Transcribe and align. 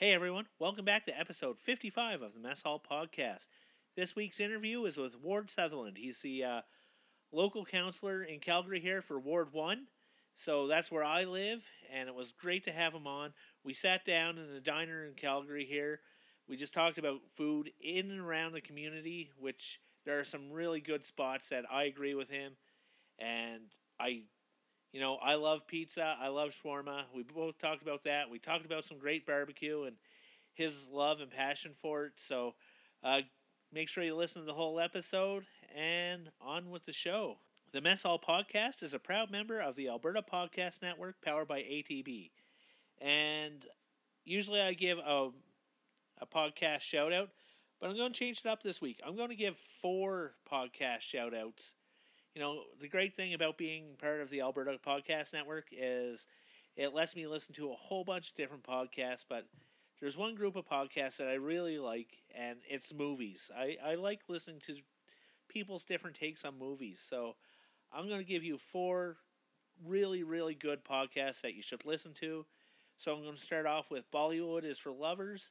Hey 0.00 0.12
everyone, 0.12 0.46
welcome 0.60 0.84
back 0.84 1.06
to 1.06 1.18
episode 1.18 1.58
55 1.58 2.22
of 2.22 2.32
the 2.32 2.38
Mess 2.38 2.62
Hall 2.62 2.80
Podcast. 2.80 3.48
This 3.96 4.14
week's 4.14 4.38
interview 4.38 4.84
is 4.84 4.96
with 4.96 5.18
Ward 5.20 5.50
Sutherland. 5.50 5.96
He's 5.98 6.20
the 6.20 6.44
uh, 6.44 6.60
local 7.32 7.64
councillor 7.64 8.22
in 8.22 8.38
Calgary 8.38 8.78
here 8.78 9.02
for 9.02 9.18
Ward 9.18 9.48
1. 9.52 9.88
So 10.36 10.68
that's 10.68 10.92
where 10.92 11.02
I 11.02 11.24
live, 11.24 11.64
and 11.92 12.08
it 12.08 12.14
was 12.14 12.30
great 12.30 12.64
to 12.66 12.70
have 12.70 12.94
him 12.94 13.08
on. 13.08 13.32
We 13.64 13.74
sat 13.74 14.04
down 14.04 14.38
in 14.38 14.54
a 14.54 14.60
diner 14.60 15.04
in 15.04 15.14
Calgary 15.14 15.66
here. 15.68 15.98
We 16.48 16.56
just 16.56 16.72
talked 16.72 16.98
about 16.98 17.18
food 17.34 17.70
in 17.80 18.12
and 18.12 18.20
around 18.20 18.52
the 18.52 18.60
community, 18.60 19.30
which 19.36 19.80
there 20.06 20.20
are 20.20 20.24
some 20.24 20.52
really 20.52 20.80
good 20.80 21.06
spots 21.06 21.48
that 21.48 21.64
I 21.68 21.82
agree 21.82 22.14
with 22.14 22.30
him. 22.30 22.52
And 23.18 23.62
I 23.98 24.22
you 24.92 25.00
know, 25.00 25.16
I 25.16 25.34
love 25.34 25.66
pizza. 25.66 26.16
I 26.20 26.28
love 26.28 26.50
shawarma. 26.50 27.02
We 27.14 27.22
both 27.22 27.58
talked 27.58 27.82
about 27.82 28.04
that. 28.04 28.30
We 28.30 28.38
talked 28.38 28.64
about 28.64 28.84
some 28.84 28.98
great 28.98 29.26
barbecue 29.26 29.82
and 29.82 29.96
his 30.54 30.88
love 30.90 31.20
and 31.20 31.30
passion 31.30 31.72
for 31.80 32.06
it. 32.06 32.12
So 32.16 32.54
uh, 33.04 33.20
make 33.72 33.88
sure 33.88 34.02
you 34.02 34.16
listen 34.16 34.42
to 34.42 34.46
the 34.46 34.54
whole 34.54 34.80
episode 34.80 35.44
and 35.76 36.30
on 36.40 36.70
with 36.70 36.86
the 36.86 36.92
show. 36.92 37.38
The 37.72 37.82
Mess 37.82 38.02
Hall 38.02 38.18
Podcast 38.18 38.82
is 38.82 38.94
a 38.94 38.98
proud 38.98 39.30
member 39.30 39.60
of 39.60 39.76
the 39.76 39.88
Alberta 39.88 40.22
Podcast 40.22 40.80
Network 40.80 41.16
powered 41.22 41.48
by 41.48 41.60
ATB. 41.60 42.30
And 42.98 43.64
usually 44.24 44.60
I 44.60 44.72
give 44.72 44.98
a, 44.98 45.28
a 46.18 46.26
podcast 46.26 46.80
shout 46.80 47.12
out, 47.12 47.28
but 47.78 47.90
I'm 47.90 47.96
going 47.96 48.12
to 48.12 48.18
change 48.18 48.40
it 48.40 48.48
up 48.48 48.62
this 48.62 48.80
week. 48.80 49.00
I'm 49.06 49.16
going 49.16 49.28
to 49.28 49.36
give 49.36 49.54
four 49.82 50.32
podcast 50.50 51.02
shout 51.02 51.34
outs 51.34 51.74
you 52.38 52.44
know, 52.44 52.60
the 52.80 52.86
great 52.86 53.16
thing 53.16 53.34
about 53.34 53.58
being 53.58 53.96
part 54.00 54.20
of 54.20 54.30
the 54.30 54.42
Alberta 54.42 54.78
Podcast 54.86 55.32
Network 55.32 55.64
is 55.72 56.24
it 56.76 56.94
lets 56.94 57.16
me 57.16 57.26
listen 57.26 57.52
to 57.56 57.72
a 57.72 57.74
whole 57.74 58.04
bunch 58.04 58.30
of 58.30 58.36
different 58.36 58.62
podcasts, 58.62 59.24
but 59.28 59.46
there's 60.00 60.16
one 60.16 60.36
group 60.36 60.54
of 60.54 60.64
podcasts 60.64 61.16
that 61.16 61.26
I 61.26 61.34
really 61.34 61.80
like, 61.80 62.18
and 62.32 62.58
it's 62.70 62.94
movies. 62.94 63.50
I, 63.58 63.76
I 63.84 63.94
like 63.96 64.20
listening 64.28 64.60
to 64.68 64.76
people's 65.48 65.82
different 65.82 66.14
takes 66.14 66.44
on 66.44 66.56
movies. 66.56 67.04
So 67.04 67.34
I'm 67.92 68.06
going 68.06 68.20
to 68.20 68.24
give 68.24 68.44
you 68.44 68.56
four 68.56 69.16
really, 69.84 70.22
really 70.22 70.54
good 70.54 70.84
podcasts 70.84 71.40
that 71.40 71.54
you 71.54 71.62
should 71.64 71.84
listen 71.84 72.12
to. 72.20 72.46
So 72.98 73.16
I'm 73.16 73.24
going 73.24 73.34
to 73.34 73.42
start 73.42 73.66
off 73.66 73.90
with 73.90 74.12
Bollywood 74.12 74.64
is 74.64 74.78
for 74.78 74.92
Lovers. 74.92 75.50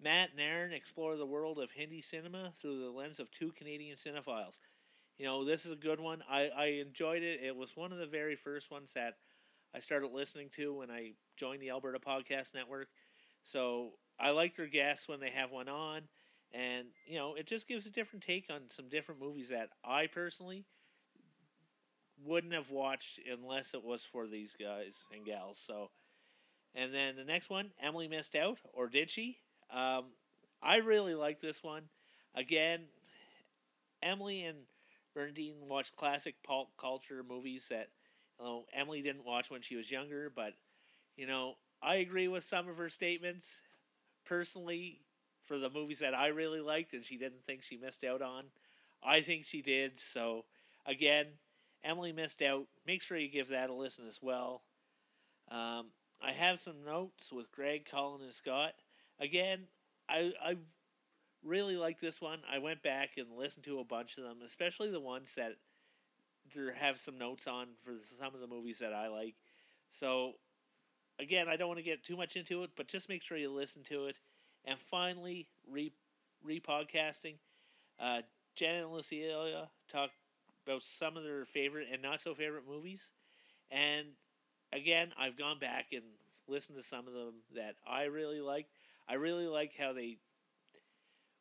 Matt 0.00 0.30
and 0.30 0.40
Aaron 0.40 0.72
explore 0.72 1.16
the 1.16 1.26
world 1.26 1.58
of 1.58 1.72
Hindi 1.72 2.00
cinema 2.00 2.52
through 2.62 2.84
the 2.84 2.90
lens 2.90 3.18
of 3.18 3.32
two 3.32 3.50
Canadian 3.50 3.96
cinephiles. 3.96 4.60
You 5.20 5.26
know, 5.26 5.44
this 5.44 5.66
is 5.66 5.70
a 5.70 5.76
good 5.76 6.00
one. 6.00 6.24
I, 6.30 6.48
I 6.48 6.64
enjoyed 6.80 7.22
it. 7.22 7.40
It 7.44 7.54
was 7.54 7.76
one 7.76 7.92
of 7.92 7.98
the 7.98 8.06
very 8.06 8.36
first 8.36 8.70
ones 8.70 8.94
that 8.94 9.18
I 9.74 9.78
started 9.78 10.12
listening 10.12 10.48
to 10.56 10.72
when 10.72 10.90
I 10.90 11.12
joined 11.36 11.60
the 11.60 11.68
Alberta 11.68 11.98
Podcast 11.98 12.54
Network. 12.54 12.88
So 13.44 13.90
I 14.18 14.30
like 14.30 14.56
their 14.56 14.66
guests 14.66 15.08
when 15.08 15.20
they 15.20 15.28
have 15.28 15.50
one 15.50 15.68
on. 15.68 16.04
And, 16.52 16.86
you 17.06 17.18
know, 17.18 17.34
it 17.34 17.46
just 17.46 17.68
gives 17.68 17.84
a 17.84 17.90
different 17.90 18.24
take 18.24 18.46
on 18.48 18.62
some 18.70 18.88
different 18.88 19.20
movies 19.20 19.50
that 19.50 19.68
I 19.84 20.06
personally 20.06 20.64
wouldn't 22.24 22.54
have 22.54 22.70
watched 22.70 23.20
unless 23.30 23.74
it 23.74 23.84
was 23.84 24.02
for 24.10 24.26
these 24.26 24.56
guys 24.58 24.94
and 25.14 25.26
gals. 25.26 25.58
So, 25.66 25.90
and 26.74 26.94
then 26.94 27.16
the 27.16 27.24
next 27.24 27.50
one, 27.50 27.72
Emily 27.78 28.08
missed 28.08 28.34
out, 28.34 28.56
or 28.72 28.88
did 28.88 29.10
she? 29.10 29.36
Um, 29.70 30.06
I 30.62 30.76
really 30.76 31.14
like 31.14 31.42
this 31.42 31.62
one. 31.62 31.90
Again, 32.34 32.84
Emily 34.02 34.44
and 34.44 34.60
Bernadine 35.14 35.68
watched 35.68 35.96
classic 35.96 36.36
pulp 36.44 36.70
culture 36.78 37.24
movies 37.26 37.66
that 37.70 37.88
you 38.38 38.44
know, 38.44 38.64
Emily 38.72 39.02
didn't 39.02 39.24
watch 39.24 39.50
when 39.50 39.62
she 39.62 39.76
was 39.76 39.90
younger, 39.90 40.32
but 40.34 40.54
you 41.16 41.26
know, 41.26 41.54
I 41.82 41.96
agree 41.96 42.28
with 42.28 42.44
some 42.44 42.68
of 42.68 42.76
her 42.76 42.88
statements. 42.88 43.48
Personally, 44.26 45.00
for 45.46 45.58
the 45.58 45.70
movies 45.70 45.98
that 45.98 46.14
I 46.14 46.28
really 46.28 46.60
liked 46.60 46.92
and 46.92 47.04
she 47.04 47.16
didn't 47.16 47.44
think 47.44 47.62
she 47.62 47.76
missed 47.76 48.04
out 48.04 48.22
on, 48.22 48.44
I 49.02 49.20
think 49.22 49.44
she 49.44 49.62
did. 49.62 50.00
So, 50.00 50.44
again, 50.86 51.26
Emily 51.82 52.12
missed 52.12 52.42
out. 52.42 52.66
Make 52.86 53.02
sure 53.02 53.16
you 53.16 53.28
give 53.28 53.48
that 53.48 53.70
a 53.70 53.74
listen 53.74 54.06
as 54.06 54.20
well. 54.22 54.62
Um, 55.50 55.86
I 56.22 56.32
have 56.32 56.60
some 56.60 56.84
notes 56.84 57.32
with 57.32 57.50
Greg, 57.50 57.88
Colin, 57.90 58.22
and 58.22 58.32
Scott. 58.32 58.74
Again, 59.18 59.64
I 60.08 60.32
I 60.42 60.56
really 61.44 61.76
like 61.76 62.00
this 62.00 62.20
one. 62.20 62.40
I 62.50 62.58
went 62.58 62.82
back 62.82 63.10
and 63.16 63.26
listened 63.36 63.64
to 63.64 63.78
a 63.80 63.84
bunch 63.84 64.18
of 64.18 64.24
them, 64.24 64.38
especially 64.44 64.90
the 64.90 65.00
ones 65.00 65.32
that 65.36 65.56
there 66.54 66.72
have 66.72 66.98
some 66.98 67.18
notes 67.18 67.46
on 67.46 67.68
for 67.84 67.92
some 68.18 68.34
of 68.34 68.40
the 68.40 68.46
movies 68.46 68.78
that 68.78 68.92
I 68.92 69.08
like. 69.08 69.34
So, 69.88 70.34
again, 71.18 71.48
I 71.48 71.56
don't 71.56 71.68
want 71.68 71.78
to 71.78 71.84
get 71.84 72.04
too 72.04 72.16
much 72.16 72.36
into 72.36 72.62
it, 72.62 72.70
but 72.76 72.88
just 72.88 73.08
make 73.08 73.22
sure 73.22 73.36
you 73.36 73.52
listen 73.52 73.82
to 73.84 74.06
it. 74.06 74.16
And 74.64 74.78
finally, 74.90 75.48
re 75.70 75.92
repodcasting. 76.46 77.36
Uh, 77.98 78.22
Janet 78.54 78.84
and 78.84 78.92
Lucia 78.92 79.68
talk 79.90 80.10
about 80.66 80.82
some 80.82 81.16
of 81.16 81.24
their 81.24 81.44
favorite 81.44 81.88
and 81.92 82.02
not 82.02 82.20
so 82.20 82.34
favorite 82.34 82.64
movies. 82.68 83.12
And 83.70 84.08
again, 84.72 85.12
I've 85.18 85.36
gone 85.36 85.58
back 85.58 85.86
and 85.92 86.02
listened 86.48 86.78
to 86.78 86.84
some 86.84 87.06
of 87.06 87.14
them 87.14 87.34
that 87.54 87.76
I 87.88 88.04
really 88.04 88.40
liked. 88.40 88.70
I 89.08 89.14
really 89.14 89.46
like 89.46 89.72
how 89.78 89.92
they 89.92 90.18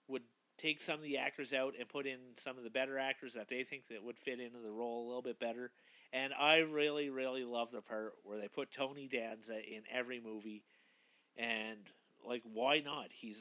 would 0.09 0.23
take 0.57 0.81
some 0.81 0.95
of 0.95 1.03
the 1.03 1.17
actors 1.17 1.53
out 1.53 1.73
and 1.79 1.87
put 1.87 2.05
in 2.05 2.17
some 2.37 2.57
of 2.57 2.63
the 2.63 2.69
better 2.69 2.99
actors 2.99 3.33
that 3.33 3.47
they 3.47 3.63
think 3.63 3.87
that 3.87 4.03
would 4.03 4.17
fit 4.17 4.39
into 4.39 4.59
the 4.59 4.71
role 4.71 5.05
a 5.05 5.07
little 5.07 5.21
bit 5.21 5.39
better. 5.39 5.71
And 6.11 6.33
I 6.33 6.57
really, 6.57 7.09
really 7.09 7.45
love 7.45 7.69
the 7.71 7.81
part 7.81 8.13
where 8.23 8.39
they 8.39 8.47
put 8.47 8.71
Tony 8.71 9.07
Danza 9.07 9.55
in 9.55 9.83
every 9.91 10.19
movie. 10.19 10.63
And 11.37 11.79
like, 12.27 12.43
why 12.51 12.79
not? 12.79 13.07
He's 13.11 13.37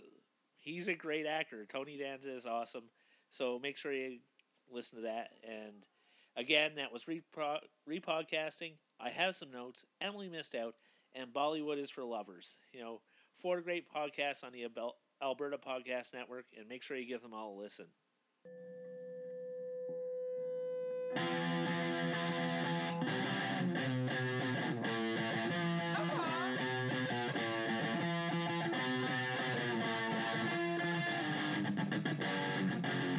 he's 0.58 0.88
a 0.88 0.94
great 0.94 1.26
actor. 1.26 1.66
Tony 1.66 1.96
Danza 1.98 2.34
is 2.34 2.46
awesome. 2.46 2.84
So 3.30 3.58
make 3.60 3.76
sure 3.76 3.92
you 3.92 4.18
listen 4.70 4.96
to 4.96 5.02
that. 5.02 5.30
And 5.42 5.72
again, 6.36 6.72
that 6.76 6.92
was 6.92 7.04
repro- 7.04 7.60
repodcasting. 7.88 8.72
I 9.00 9.10
have 9.10 9.34
some 9.34 9.50
notes. 9.50 9.84
Emily 10.00 10.28
missed 10.28 10.54
out, 10.54 10.74
and 11.14 11.32
Bollywood 11.32 11.82
is 11.82 11.90
for 11.90 12.04
lovers. 12.04 12.56
You 12.72 12.80
know, 12.80 13.00
four 13.40 13.60
great 13.60 13.86
podcasts 13.92 14.44
on 14.44 14.52
the 14.52 14.64
Alberta 15.22 15.58
Podcast 15.58 16.14
Network, 16.14 16.46
and 16.56 16.68
make 16.68 16.82
sure 16.82 16.96
you 16.96 17.06
give 17.06 17.22
them 17.22 17.34
all 17.34 17.58
a 17.58 17.60
listen. 17.60 17.86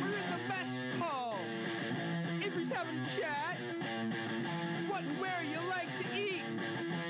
We're 0.01 0.15
in 0.15 0.29
the 0.31 0.39
best 0.47 0.85
hall. 0.99 1.38
If 2.41 2.55
we're 2.55 2.75
having 2.75 2.99
a 2.99 3.07
chat. 3.19 3.57
What 4.88 5.03
and 5.03 5.19
where 5.19 5.43
you 5.43 5.59
like 5.69 5.95
to 5.97 6.05
eat, 6.17 6.43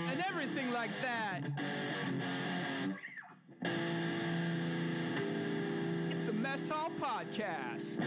and 0.09 0.23
everything 0.27 0.71
like 0.71 0.91
that. 1.01 1.41
Mess 6.69 6.77
Hall 6.77 6.91
Podcast. 7.01 8.05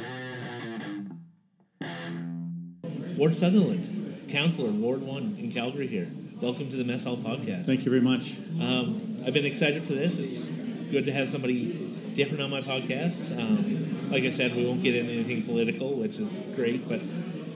Ward 3.16 3.34
Sutherland, 3.34 4.28
councillor, 4.28 4.70
Ward 4.70 5.02
1 5.02 5.36
in 5.40 5.50
Calgary 5.52 5.88
here. 5.88 6.08
Welcome 6.40 6.70
to 6.70 6.76
the 6.76 6.84
Mess 6.84 7.04
Hall 7.04 7.16
Podcast. 7.16 7.66
Thank 7.66 7.84
you 7.84 7.90
very 7.90 8.02
much. 8.02 8.36
Um, 8.60 9.22
I've 9.26 9.34
been 9.34 9.46
excited 9.46 9.82
for 9.82 9.94
this. 9.94 10.20
It's 10.20 10.50
good 10.92 11.06
to 11.06 11.12
have 11.12 11.28
somebody 11.28 11.72
different 12.14 12.42
on 12.42 12.50
my 12.50 12.60
podcast. 12.60 13.36
Um, 13.36 14.10
like 14.12 14.22
I 14.22 14.30
said, 14.30 14.54
we 14.54 14.64
won't 14.64 14.82
get 14.82 14.94
into 14.94 15.12
anything 15.12 15.42
political, 15.42 15.94
which 15.94 16.18
is 16.20 16.44
great, 16.54 16.88
but 16.88 17.00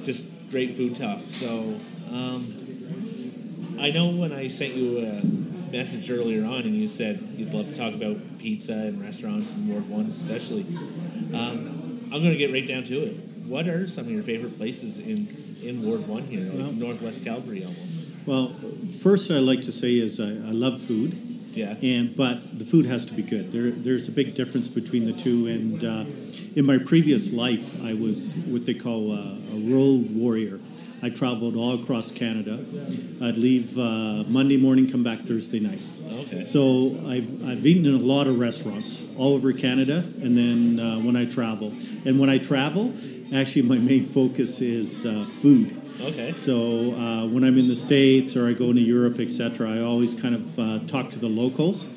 just 0.05 0.29
great 0.51 0.75
food 0.75 0.97
talk. 0.97 1.21
So 1.29 1.79
um, 2.11 3.77
I 3.79 3.93
know 3.93 4.11
when 4.11 4.33
I 4.33 4.49
sent 4.49 4.75
you 4.75 5.07
a 5.07 5.47
message 5.71 6.11
earlier 6.11 6.45
on, 6.45 6.63
and 6.63 6.75
you 6.75 6.89
said 6.89 7.21
you'd 7.37 7.53
love 7.53 7.69
to 7.69 7.77
talk 7.77 7.95
about 7.95 8.39
pizza 8.39 8.73
and 8.73 9.03
restaurants 9.03 9.55
and 9.55 9.69
Ward 9.69 9.89
One, 9.89 10.07
especially. 10.07 10.67
Um, 11.35 12.11
I'm 12.13 12.23
going 12.23 12.31
to 12.31 12.37
get 12.37 12.53
right 12.53 12.67
down 12.67 12.85
to 12.85 12.95
it. 13.03 13.13
What 13.47 13.69
are 13.69 13.87
some 13.87 14.07
of 14.07 14.11
your 14.11 14.23
favorite 14.23 14.57
places 14.57 14.99
in 14.99 15.29
in 15.63 15.83
Ward 15.83 16.07
One 16.07 16.23
here, 16.25 16.49
well, 16.53 16.73
Northwest 16.73 17.25
Calgary, 17.25 17.65
almost? 17.65 18.05
Well, 18.27 18.49
first 19.03 19.31
I 19.31 19.39
like 19.39 19.63
to 19.63 19.73
say 19.73 19.99
is 19.99 20.21
I, 20.21 20.29
I 20.29 20.53
love 20.53 20.81
food. 20.81 21.36
Yeah. 21.57 21.75
And 21.83 22.15
but 22.15 22.59
the 22.59 22.65
food 22.65 22.87
has 22.87 23.07
to 23.07 23.15
be 23.15 23.23
good. 23.23 23.51
There, 23.51 23.71
there's 23.71 24.09
a 24.09 24.13
big 24.13 24.35
difference 24.35 24.69
between 24.69 25.07
the 25.07 25.13
two. 25.13 25.47
And 25.47 25.85
uh, 25.85 26.05
in 26.55 26.67
my 26.67 26.79
previous 26.79 27.33
life, 27.33 27.75
I 27.83 27.95
was 27.95 28.37
what 28.47 28.67
they 28.67 28.75
call 28.75 29.13
a, 29.13 29.39
a 29.53 29.59
road 29.75 30.11
warrior. 30.15 30.61
I 31.03 31.11
traveled 31.11 31.57
all 31.57 31.81
across 31.81 32.11
Canada. 32.11 32.65
I'd 33.23 33.37
leave 33.37 33.79
uh, 33.79 34.25
Monday 34.29 34.57
morning, 34.57 34.91
come 34.91 35.03
back 35.03 35.21
Thursday 35.21 35.61
night. 35.61 35.81
Okay. 36.11 36.43
So 36.43 36.99
I've, 37.07 37.47
I've 37.47 37.67
eaten 37.67 37.87
in 37.87 37.95
a 37.95 38.05
lot 38.05 38.27
of 38.27 38.39
restaurants 38.39 39.03
all 39.17 39.35
over 39.35 39.53
Canada, 39.53 40.05
and 40.23 40.37
then 40.37 40.81
uh, 40.81 40.99
when 41.01 41.15
I 41.15 41.27
travel, 41.27 41.73
and 42.05 42.19
when 42.19 42.31
I 42.31 42.39
travel, 42.39 42.95
actually 43.35 43.63
my 43.63 43.77
main 43.79 44.05
focus 44.05 44.61
is 44.61 45.05
uh, 45.05 45.27
food. 45.27 45.86
Okay. 46.01 46.33
So 46.33 46.93
uh, 46.95 47.27
when 47.27 47.45
I'm 47.45 47.59
in 47.59 47.69
the 47.69 47.77
states 47.77 48.37
or 48.37 48.49
I 48.49 48.53
go 48.53 48.71
into 48.71 48.83
Europe, 48.83 49.19
etc., 49.21 49.71
I 49.71 49.81
always 49.81 50.15
kind 50.21 50.35
of 50.35 50.59
uh, 50.59 50.79
talk 50.87 51.11
to 51.11 51.19
the 51.19 51.29
locals 51.29 51.93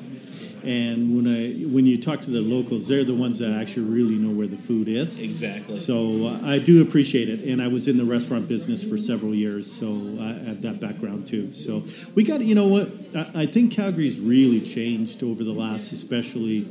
And 0.62 1.16
when 1.16 1.26
I 1.26 1.52
when 1.72 1.86
you 1.86 1.96
talk 1.98 2.20
to 2.22 2.30
the 2.30 2.40
locals, 2.40 2.86
they're 2.88 3.04
the 3.04 3.14
ones 3.14 3.38
that 3.38 3.52
actually 3.52 3.86
really 3.86 4.16
know 4.16 4.30
where 4.30 4.46
the 4.46 4.56
food 4.58 4.88
is. 4.88 5.16
Exactly. 5.16 5.74
So 5.74 6.26
uh, 6.26 6.40
I 6.42 6.58
do 6.58 6.82
appreciate 6.82 7.28
it, 7.28 7.40
and 7.40 7.62
I 7.62 7.68
was 7.68 7.88
in 7.88 7.96
the 7.96 8.04
restaurant 8.04 8.48
business 8.48 8.84
for 8.88 8.96
several 8.98 9.34
years, 9.34 9.70
so 9.70 9.88
I 10.20 10.32
have 10.48 10.60
that 10.62 10.80
background 10.80 11.26
too. 11.26 11.50
So 11.50 11.84
we 12.14 12.24
got, 12.24 12.40
you 12.40 12.54
know 12.54 12.66
what? 12.66 12.90
I, 13.14 13.42
I 13.42 13.46
think 13.46 13.72
Calgary's 13.72 14.20
really 14.20 14.60
changed 14.60 15.22
over 15.22 15.44
the 15.44 15.52
last, 15.52 15.92
especially 15.92 16.66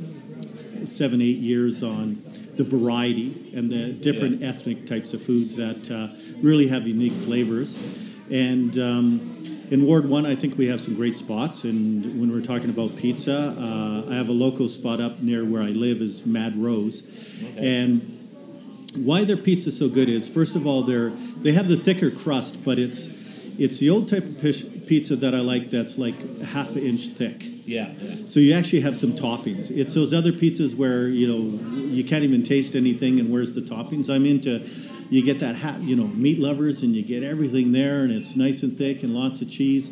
seven, 0.84 1.20
eight 1.20 1.38
years 1.38 1.82
on 1.82 2.22
the 2.60 2.76
variety 2.76 3.50
and 3.56 3.70
the 3.70 3.90
different 3.92 4.42
ethnic 4.42 4.84
types 4.84 5.14
of 5.14 5.22
foods 5.22 5.56
that 5.56 5.90
uh, 5.90 6.08
really 6.42 6.66
have 6.68 6.86
unique 6.86 7.12
flavors. 7.12 7.78
And 8.30 8.78
um, 8.78 9.66
in 9.70 9.86
Ward 9.86 10.06
One, 10.06 10.26
I 10.26 10.34
think 10.34 10.58
we 10.58 10.66
have 10.66 10.78
some 10.78 10.94
great 10.94 11.16
spots. 11.16 11.64
And 11.64 12.20
when 12.20 12.30
we're 12.30 12.42
talking 12.42 12.68
about 12.68 12.96
pizza, 12.96 13.56
uh, 13.58 14.10
I 14.10 14.14
have 14.14 14.28
a 14.28 14.32
local 14.32 14.68
spot 14.68 15.00
up 15.00 15.20
near 15.22 15.42
where 15.42 15.62
I 15.62 15.70
live 15.70 16.02
is 16.02 16.26
Mad 16.26 16.54
Rose, 16.54 17.08
and 17.56 18.18
why 18.96 19.24
their 19.24 19.38
pizza 19.38 19.70
so 19.70 19.88
good 19.88 20.08
is 20.08 20.28
first 20.28 20.56
of 20.56 20.66
all 20.66 20.82
they're 20.82 21.10
they 21.40 21.52
have 21.52 21.68
the 21.68 21.76
thicker 21.76 22.10
crust, 22.10 22.62
but 22.62 22.78
it's 22.78 23.08
it's 23.58 23.78
the 23.78 23.88
old 23.88 24.08
type 24.08 24.24
of 24.24 24.38
pish- 24.38 24.66
pizza 24.90 25.14
that 25.14 25.36
I 25.36 25.38
like 25.38 25.70
that's 25.70 25.98
like 25.98 26.18
half 26.42 26.74
an 26.74 26.82
inch 26.82 27.08
thick. 27.10 27.44
yeah. 27.64 27.94
So 28.26 28.40
you 28.40 28.52
actually 28.54 28.80
have 28.80 28.96
some 28.96 29.12
toppings. 29.12 29.70
It's 29.70 29.94
those 29.94 30.12
other 30.12 30.32
pizzas 30.32 30.74
where 30.74 31.06
you 31.08 31.26
know 31.30 31.42
you 31.96 32.02
can't 32.02 32.24
even 32.24 32.42
taste 32.42 32.74
anything, 32.74 33.20
and 33.20 33.30
where's 33.32 33.54
the 33.54 33.60
toppings? 33.60 34.12
I'm 34.12 34.26
into. 34.26 34.52
You 35.08 35.24
get 35.24 35.38
that 35.40 35.56
hat, 35.56 35.80
you 35.80 35.96
know, 35.96 36.08
meat 36.08 36.38
lovers, 36.40 36.82
and 36.82 36.94
you 36.96 37.02
get 37.02 37.22
everything 37.22 37.70
there, 37.72 38.02
and 38.02 38.12
it's 38.12 38.34
nice 38.36 38.64
and 38.64 38.76
thick, 38.76 39.02
and 39.04 39.14
lots 39.14 39.40
of 39.42 39.48
cheese, 39.48 39.86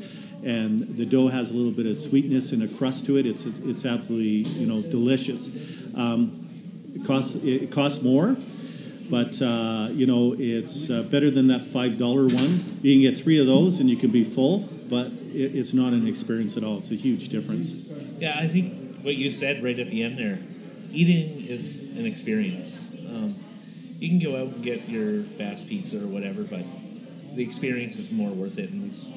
and 0.45 0.81
the 0.97 1.07
dough 1.07 1.29
has 1.29 1.51
a 1.53 1.55
little 1.55 1.73
bit 1.73 1.87
of 1.87 1.97
sweetness 1.97 2.51
and 2.53 2.63
a 2.63 2.69
crust 2.69 3.07
to 3.07 3.19
it. 3.19 3.25
It's 3.25 3.45
it's, 3.47 3.59
it's 3.61 3.85
absolutely 3.87 4.51
you 4.61 4.67
know 4.67 4.83
delicious. 4.83 5.43
Um, 5.95 6.19
it 6.95 7.05
costs 7.07 7.37
it 7.45 7.71
costs 7.71 8.03
more, 8.03 8.37
but 9.09 9.41
uh, 9.41 9.91
you 9.93 10.07
know 10.07 10.35
it's 10.37 10.91
uh, 10.91 11.03
better 11.05 11.31
than 11.31 11.47
that 11.49 11.65
five 11.65 11.97
dollar 11.97 12.27
one. 12.27 12.53
You 12.83 12.91
can 12.95 13.03
get 13.09 13.17
three 13.23 13.39
of 13.39 13.47
those, 13.47 13.79
and 13.81 13.89
you 13.89 13.97
can 13.97 14.11
be 14.11 14.25
full, 14.25 14.69
but 14.89 15.07
it, 15.07 15.55
it's 15.57 15.75
not 15.75 15.93
an 15.93 16.07
experience 16.07 16.57
at 16.57 16.65
all. 16.65 16.79
It's 16.79 16.91
a 16.91 16.97
huge 16.97 17.29
difference. 17.29 17.75
Yeah, 18.19 18.37
I 18.39 18.49
think 18.49 19.01
what 19.03 19.15
you 19.15 19.31
said 19.31 19.63
right 19.63 19.79
at 19.79 19.89
the 19.89 20.03
end 20.03 20.19
there, 20.19 20.39
eating 20.93 21.47
is 21.47 21.83
an 21.97 22.07
experience. 22.07 22.91
Um, 23.09 23.37
you 23.99 24.09
can 24.09 24.19
go 24.19 24.37
out 24.41 24.55
and 24.55 24.63
get 24.63 24.89
your 24.89 25.23
fast 25.23 25.69
pizza 25.69 26.03
or 26.03 26.07
whatever, 26.07 26.43
but 26.43 26.63
the 27.35 27.43
experience 27.43 27.99
is 27.99 28.11
more 28.11 28.31
worth 28.31 28.59
it 28.59 28.71
and 28.71 28.89
it's 28.89 29.11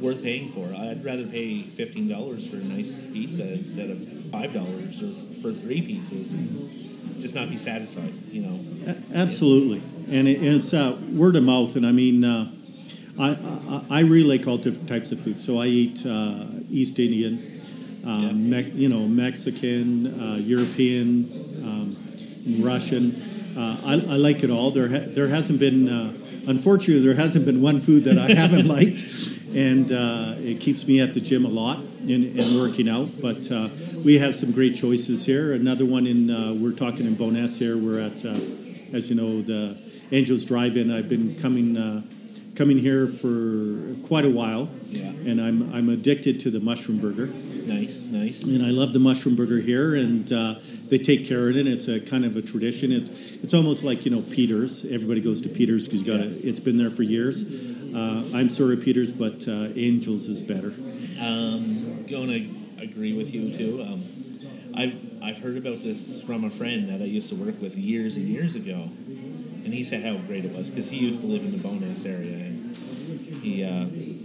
worth 0.00 0.22
paying 0.22 0.50
for. 0.50 0.74
I'd 0.74 1.04
rather 1.04 1.26
pay 1.26 1.62
fifteen 1.62 2.08
dollars 2.08 2.48
for 2.48 2.56
a 2.56 2.64
nice 2.64 3.06
pizza 3.06 3.50
instead 3.52 3.90
of 3.90 4.06
five 4.30 4.52
dollars 4.52 5.00
for 5.40 5.52
three 5.52 5.80
pizzas 5.80 6.32
and 6.32 7.20
just 7.20 7.34
not 7.34 7.48
be 7.48 7.56
satisfied. 7.56 8.12
You 8.30 8.42
know. 8.42 8.94
Absolutely, 9.14 9.82
and, 10.10 10.28
it, 10.28 10.38
and 10.38 10.56
it's 10.56 10.74
uh, 10.74 10.98
word 11.12 11.36
of 11.36 11.44
mouth. 11.44 11.76
And 11.76 11.86
I 11.86 11.92
mean, 11.92 12.24
uh, 12.24 12.50
I, 13.18 13.30
I 13.30 13.98
I 13.98 14.00
really 14.00 14.24
like 14.38 14.46
all 14.46 14.56
different 14.58 14.88
types 14.88 15.12
of 15.12 15.20
food. 15.20 15.38
So 15.40 15.58
I 15.58 15.66
eat 15.66 16.04
uh, 16.06 16.46
East 16.70 16.98
Indian, 16.98 17.60
um, 18.04 18.48
Me- 18.50 18.70
you 18.74 18.88
know, 18.88 19.06
Mexican, 19.06 20.06
uh, 20.20 20.36
European, 20.36 21.30
um, 21.62 22.62
Russian. 22.62 23.20
Uh, 23.56 23.76
I, 23.84 23.92
I 23.94 24.16
like 24.16 24.42
it 24.42 24.50
all. 24.50 24.70
There 24.70 24.88
ha- 24.88 25.06
there 25.08 25.28
hasn't 25.28 25.60
been, 25.60 25.88
uh, 25.88 26.14
unfortunately, 26.46 27.04
there 27.04 27.14
hasn't 27.14 27.44
been 27.44 27.60
one 27.60 27.80
food 27.80 28.04
that 28.04 28.18
I 28.18 28.32
haven't 28.34 28.66
liked, 28.66 29.04
and 29.54 29.92
uh, 29.92 30.34
it 30.38 30.60
keeps 30.60 30.86
me 30.88 31.00
at 31.00 31.12
the 31.12 31.20
gym 31.20 31.44
a 31.44 31.48
lot 31.48 31.78
in, 32.06 32.36
in 32.36 32.58
working 32.58 32.88
out. 32.88 33.10
But 33.20 33.50
uh, 33.52 33.68
we 34.02 34.18
have 34.18 34.34
some 34.34 34.52
great 34.52 34.74
choices 34.74 35.26
here. 35.26 35.52
Another 35.52 35.84
one 35.84 36.06
in 36.06 36.30
uh, 36.30 36.54
we're 36.54 36.72
talking 36.72 37.06
in 37.06 37.14
Bowness 37.14 37.58
here. 37.58 37.76
We're 37.76 38.00
at, 38.00 38.24
uh, 38.24 38.30
as 38.94 39.10
you 39.10 39.16
know, 39.16 39.42
the 39.42 39.76
Angels 40.12 40.46
Drive-In. 40.46 40.90
I've 40.90 41.08
been 41.10 41.36
coming 41.36 41.76
uh, 41.76 42.02
coming 42.54 42.78
here 42.78 43.06
for 43.06 43.94
quite 44.06 44.24
a 44.24 44.30
while, 44.30 44.68
Yeah. 44.88 45.08
and 45.08 45.40
I'm 45.40 45.72
I'm 45.74 45.88
addicted 45.88 46.40
to 46.40 46.50
the 46.50 46.60
mushroom 46.60 46.98
burger 46.98 47.26
Nice, 47.66 48.08
nice. 48.08 48.42
and 48.44 48.62
I 48.64 48.70
love 48.70 48.92
the 48.92 48.98
mushroom 48.98 49.36
burger 49.36 49.58
here, 49.60 49.94
and 49.94 50.30
uh, 50.32 50.56
they 50.88 50.98
take 50.98 51.24
care 51.26 51.48
of 51.48 51.56
it. 51.56 51.60
And 51.60 51.68
it's 51.68 51.88
a 51.88 52.00
kind 52.00 52.24
of 52.24 52.36
a 52.36 52.42
tradition. 52.42 52.90
It's 52.92 53.08
it's 53.42 53.54
almost 53.54 53.84
like 53.84 54.04
you 54.04 54.10
know 54.10 54.20
Peters. 54.22 54.84
Everybody 54.84 55.20
goes 55.20 55.40
to 55.42 55.48
Peters 55.48 55.86
because 55.86 56.02
you 56.02 56.06
got 56.06 56.20
it. 56.20 56.44
It's 56.44 56.60
been 56.60 56.76
there 56.76 56.90
for 56.90 57.02
years. 57.04 57.44
Uh, 57.94 58.24
I'm 58.34 58.48
sorry, 58.48 58.76
Peters, 58.78 59.12
but 59.12 59.46
uh, 59.46 59.68
Angels 59.76 60.28
is 60.28 60.42
better. 60.42 60.72
Um, 61.20 62.04
gonna 62.10 62.40
agree 62.80 63.12
with 63.12 63.32
you 63.32 63.50
too. 63.52 63.82
Um, 63.82 64.02
I've 64.74 64.96
I've 65.22 65.38
heard 65.38 65.56
about 65.56 65.82
this 65.82 66.20
from 66.22 66.44
a 66.44 66.50
friend 66.50 66.88
that 66.88 67.00
I 67.00 67.04
used 67.04 67.28
to 67.28 67.36
work 67.36 67.60
with 67.62 67.76
years 67.78 68.16
and 68.16 68.26
years 68.28 68.56
ago, 68.56 68.88
and 69.64 69.72
he 69.72 69.82
said 69.82 70.02
how 70.04 70.16
great 70.26 70.44
it 70.44 70.52
was 70.52 70.70
because 70.70 70.90
he 70.90 70.98
used 70.98 71.20
to 71.22 71.26
live 71.26 71.42
in 71.42 71.52
the 71.52 71.58
Bowness 71.58 72.04
area, 72.06 72.34
and 72.36 72.76
he 73.42 73.64
uh, 73.64 73.84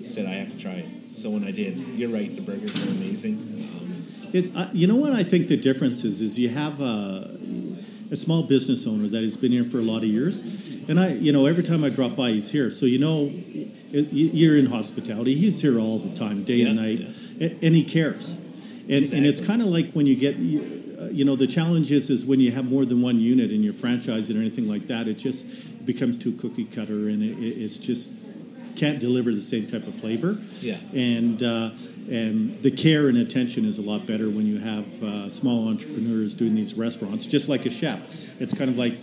said 0.09 0.25
I 0.25 0.33
have 0.35 0.51
to 0.51 0.57
try 0.57 0.73
it. 0.73 0.87
So 1.13 1.29
when 1.29 1.43
I 1.43 1.51
did, 1.51 1.77
you're 1.77 2.09
right, 2.09 2.33
the 2.35 2.41
burgers 2.41 2.75
are 2.85 2.91
amazing. 2.91 3.35
Um, 3.79 4.03
It, 4.33 4.51
uh, 4.55 4.67
you 4.73 4.87
know 4.87 4.95
what 4.95 5.13
I 5.13 5.23
think 5.23 5.47
the 5.47 5.57
difference 5.57 6.03
is 6.03 6.21
is 6.21 6.37
you 6.37 6.49
have 6.49 6.79
a, 6.81 7.37
a 8.11 8.15
small 8.15 8.43
business 8.43 8.85
owner 8.85 9.07
that 9.07 9.21
has 9.23 9.37
been 9.37 9.51
here 9.51 9.63
for 9.63 9.79
a 9.79 9.87
lot 9.93 9.99
of 10.03 10.09
years, 10.09 10.41
and 10.89 10.99
I 10.99 11.13
you 11.13 11.31
know 11.31 11.45
every 11.45 11.63
time 11.63 11.83
I 11.83 11.89
drop 11.89 12.15
by 12.15 12.31
he's 12.31 12.51
here, 12.51 12.69
so 12.69 12.85
you 12.85 12.99
know 12.99 13.31
you're 13.91 14.57
in 14.57 14.67
hospitality. 14.67 15.33
He's 15.35 15.61
here 15.61 15.79
all 15.79 15.97
the 15.97 16.13
time, 16.13 16.43
day 16.43 16.61
and 16.63 16.75
night, 16.75 17.01
a- 17.39 17.55
and 17.65 17.73
he 17.73 17.83
cares. 17.83 18.41
And, 18.89 19.03
and 19.11 19.25
it's 19.25 19.41
kind 19.41 19.61
of 19.61 19.67
like 19.67 19.91
when 19.91 20.05
you 20.07 20.15
get, 20.15 20.35
you, 21.11 21.25
know, 21.25 21.35
the 21.35 21.47
challenge 21.47 21.91
is, 21.91 22.09
is 22.09 22.25
when 22.25 22.39
you 22.39 22.51
have 22.51 22.65
more 22.65 22.85
than 22.85 23.01
one 23.01 23.19
unit 23.19 23.51
in 23.51 23.61
your 23.63 23.73
franchise 23.73 24.29
or 24.31 24.37
anything 24.39 24.67
like 24.67 24.87
that, 24.87 25.07
it 25.07 25.15
just 25.17 25.85
becomes 25.85 26.17
too 26.17 26.31
cookie 26.33 26.65
cutter 26.65 27.09
and 27.09 27.21
it, 27.23 27.37
it- 27.37 27.61
it's 27.63 27.77
just 27.77 28.11
can't 28.75 28.99
deliver 28.99 29.31
the 29.33 29.41
same 29.41 29.65
type 29.65 29.87
of 29.87 29.95
flavor. 29.95 30.37
Yeah. 30.61 30.77
And 30.93 31.41
uh, 31.41 31.71
and 32.09 32.61
the 32.61 32.71
care 32.71 33.09
and 33.09 33.17
attention 33.17 33.65
is 33.65 33.79
a 33.79 33.81
lot 33.81 34.05
better 34.05 34.29
when 34.29 34.45
you 34.45 34.59
have 34.59 35.03
uh, 35.03 35.27
small 35.29 35.67
entrepreneurs 35.67 36.33
doing 36.35 36.55
these 36.55 36.75
restaurants, 36.77 37.25
just 37.25 37.49
like 37.49 37.65
a 37.65 37.69
chef. 37.71 38.39
It's 38.39 38.53
kind 38.53 38.69
of 38.69 38.77
like 38.77 38.93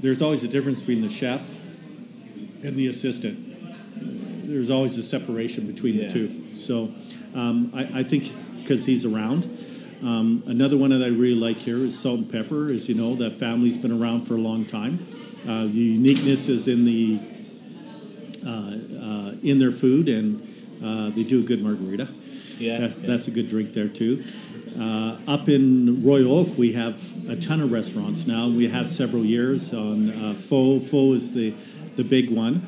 there's 0.00 0.20
always 0.22 0.42
a 0.44 0.48
difference 0.48 0.80
between 0.80 1.00
the 1.02 1.08
chef 1.08 1.48
and 2.64 2.76
the 2.76 2.88
assistant. 2.88 3.38
There's 4.48 4.70
always 4.70 4.98
a 4.98 5.02
separation 5.02 5.66
between 5.66 5.94
Yeah. 5.94 6.08
the 6.08 6.12
two. 6.12 6.54
So 6.56 6.92
um, 7.34 7.70
I, 7.74 8.00
I 8.00 8.02
think 8.02 8.32
because 8.60 8.84
he's 8.84 9.04
around. 9.04 9.44
Um, 10.02 10.42
another 10.46 10.76
one 10.76 10.90
that 10.90 11.02
I 11.02 11.08
really 11.08 11.34
like 11.34 11.58
here 11.58 11.78
is 11.78 11.98
Salt 11.98 12.20
and 12.20 12.30
Pepper. 12.30 12.68
As 12.68 12.88
you 12.88 12.94
know, 12.94 13.14
that 13.16 13.32
family's 13.32 13.78
been 13.78 13.92
around 13.92 14.22
for 14.22 14.34
a 14.34 14.40
long 14.40 14.64
time. 14.64 14.98
Uh, 15.48 15.64
the 15.64 15.72
uniqueness 15.72 16.48
is 16.48 16.68
in 16.68 16.84
the 16.84 17.20
uh, 18.46 18.50
uh, 18.50 19.34
in 19.42 19.58
their 19.58 19.70
food, 19.70 20.08
and 20.08 20.42
uh, 20.84 21.10
they 21.10 21.22
do 21.22 21.40
a 21.40 21.42
good 21.42 21.62
margarita. 21.62 22.08
yeah, 22.58 22.78
That, 22.78 22.98
yeah. 22.98 23.06
That's 23.06 23.28
a 23.28 23.30
good 23.30 23.48
drink 23.48 23.72
there 23.72 23.88
too. 23.88 24.24
Uh, 24.78 25.16
up 25.28 25.48
in 25.48 26.02
Royal 26.04 26.38
Oak, 26.38 26.58
we 26.58 26.72
have 26.72 27.00
a 27.28 27.36
ton 27.36 27.60
of 27.60 27.70
restaurants 27.70 28.26
now. 28.26 28.48
We 28.48 28.68
have 28.68 28.90
several 28.90 29.24
years 29.24 29.72
on 29.72 30.10
uh, 30.10 30.34
Pho. 30.34 30.80
Pho 30.80 31.12
is 31.12 31.32
the 31.32 31.54
the 31.96 32.04
big 32.04 32.30
one, 32.30 32.66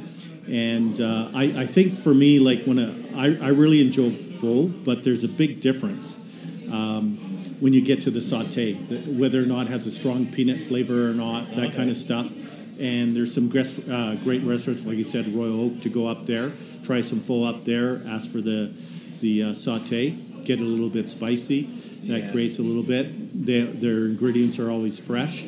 and 0.48 1.00
uh, 1.00 1.30
I, 1.34 1.44
I 1.56 1.66
think 1.66 1.96
for 1.96 2.14
me, 2.14 2.38
like 2.38 2.64
when 2.64 2.78
a, 2.78 2.94
I, 3.16 3.46
I 3.46 3.48
really 3.48 3.80
enjoy 3.80 4.14
Pho, 4.14 4.68
but 4.68 5.02
there's 5.02 5.24
a 5.24 5.28
big 5.28 5.60
difference 5.60 6.22
um, 6.70 7.18
when 7.60 7.72
you 7.72 7.80
get 7.80 8.02
to 8.02 8.10
the 8.10 8.20
satay, 8.20 8.86
the, 8.88 8.98
whether 9.12 9.42
or 9.42 9.46
not 9.46 9.66
it 9.66 9.70
has 9.70 9.86
a 9.86 9.90
strong 9.90 10.26
peanut 10.26 10.62
flavor 10.62 11.10
or 11.10 11.14
not, 11.14 11.46
that 11.56 11.72
kind 11.72 11.90
of 11.90 11.96
stuff. 11.96 12.32
And 12.78 13.16
there's 13.16 13.32
some 13.32 13.48
gres- 13.48 13.78
uh, 13.88 14.18
great 14.22 14.42
restaurants, 14.42 14.84
like 14.86 14.96
you 14.98 15.02
said, 15.04 15.28
Royal 15.34 15.60
Oak, 15.66 15.80
to 15.80 15.88
go 15.88 16.06
up 16.06 16.26
there, 16.26 16.52
try 16.82 17.00
some 17.00 17.20
full 17.20 17.44
up 17.44 17.64
there, 17.64 18.02
ask 18.06 18.30
for 18.30 18.40
the 18.42 18.72
the 19.20 19.42
uh, 19.44 19.46
satay, 19.52 20.44
get 20.44 20.60
it 20.60 20.64
a 20.64 20.66
little 20.66 20.90
bit 20.90 21.08
spicy. 21.08 21.62
That 22.06 22.18
Yes. 22.20 22.32
creates 22.32 22.58
a 22.58 22.62
little 22.62 22.82
bit. 22.84 23.46
Their, 23.46 23.64
their 23.66 24.04
ingredients 24.06 24.58
are 24.60 24.70
always 24.70 25.00
fresh. 25.00 25.44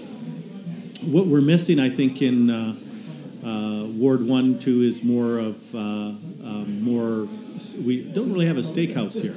What 1.05 1.27
we're 1.27 1.43
missing, 1.43 1.79
I 1.79 1.89
think, 1.91 2.21
in 2.23 2.51
uh, 2.51 2.75
uh, 3.45 3.85
Ward 3.89 4.23
One, 4.27 4.59
Two 4.59 4.81
is 4.81 5.05
more 5.05 5.39
of 5.39 5.73
uh, 5.75 5.79
um, 5.79 6.83
more. 6.83 7.29
We 7.85 8.03
don't 8.03 8.33
really 8.33 8.47
have 8.47 8.57
a 8.57 8.63
steakhouse 8.63 9.21
here. 9.23 9.37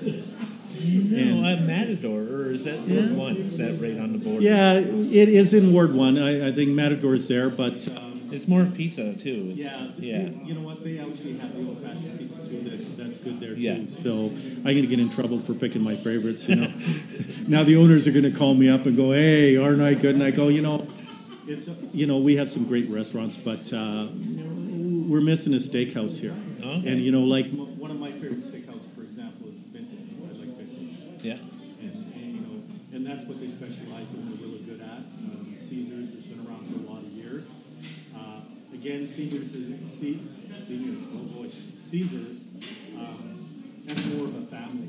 No, 0.84 1.44
uh, 1.48 1.58
Matador, 1.62 2.22
or 2.22 2.31
is 2.51 2.63
that 2.65 2.79
Ward 2.88 3.12
one? 3.17 3.38
Is 3.38 3.58
that 3.58 3.79
right 3.81 3.98
on 4.00 4.13
the 4.13 4.17
border? 4.20 4.41
Yeah, 4.41 4.74
it 4.75 5.29
is 5.29 5.53
in 5.53 5.72
Ward 5.74 5.93
One. 5.93 6.17
I, 6.17 6.48
I 6.48 6.51
think 6.51 6.70
Matador's 6.70 7.27
there, 7.27 7.50
but 7.50 7.88
um, 7.98 8.29
It's 8.31 8.48
more 8.48 8.65
pizza 8.65 9.13
too. 9.15 9.50
It's, 9.55 9.60
yeah, 9.60 9.88
yeah. 9.98 10.29
You 10.46 10.53
know 10.55 10.62
what? 10.62 10.84
They 10.84 11.00
actually 11.00 11.38
have 11.38 11.53
the 11.55 11.67
old-fashioned 11.67 12.17
pizza 12.20 12.38
too. 12.48 12.62
That, 12.70 12.98
that's 12.98 13.17
good 13.17 13.39
there 13.39 13.53
Yeah. 13.53 13.75
too. 13.75 13.88
So 13.88 14.12
I'm 14.58 14.63
gonna 14.63 14.88
get 14.88 15.00
in 15.00 15.10
trouble 15.10 15.39
for 15.39 15.53
picking 15.53 15.81
my 15.81 15.96
favorites. 15.96 16.48
You 16.50 16.55
know, 16.58 16.74
now 17.48 17.63
the 17.63 17.75
owners 17.75 18.08
are 18.08 18.12
gonna 18.12 18.31
call 18.31 18.53
me 18.53 18.70
up 18.70 18.86
and 18.86 18.96
go, 18.96 19.12
"Hey, 19.12 19.58
aren't 19.58 19.81
I 19.81 19.93
good?" 19.93 20.15
And 20.15 20.24
I 20.24 20.31
go, 20.31 20.48
"You 20.48 20.62
know, 20.62 20.88
it's 21.48 21.67
you 21.93 22.05
know 22.08 22.17
we 22.20 22.36
have 22.38 22.48
some 22.50 22.65
great 22.65 22.89
restaurants, 22.89 23.36
but 23.38 23.72
uh, 23.74 24.08
we're 25.10 25.22
missing 25.22 25.53
a 25.53 25.58
steakhouse 25.58 26.22
here. 26.22 26.36
Okay. 26.60 26.88
And 26.89 27.01
you 27.01 27.12
know, 27.12 27.22
like 27.22 27.48
that's 33.22 33.30
what 33.30 33.40
they 33.40 33.48
specialize 33.48 34.13
in. 34.16 34.30
They're 34.30 34.48
really 34.48 34.63
good 34.63 34.82
at. 34.82 34.98
Um, 34.98 35.54
Caesars 35.56 36.12
has 36.12 36.24
been 36.24 36.40
around 36.48 36.66
for 36.66 36.80
a 36.80 36.92
lot 36.92 37.04
of 37.04 37.10
years. 37.10 37.54
Uh, 38.16 38.42
again, 38.74 39.06
seniors, 39.06 39.51
seniors, 39.51 40.40
seniors, 40.56 41.04
oh 41.13 41.18
boy, 41.18 41.50
Caesars. 41.80 42.48
Um, 42.98 43.46
that's 43.86 44.06
more 44.13 44.25
of 44.25 44.36
a 44.36 44.46
family 44.48 44.88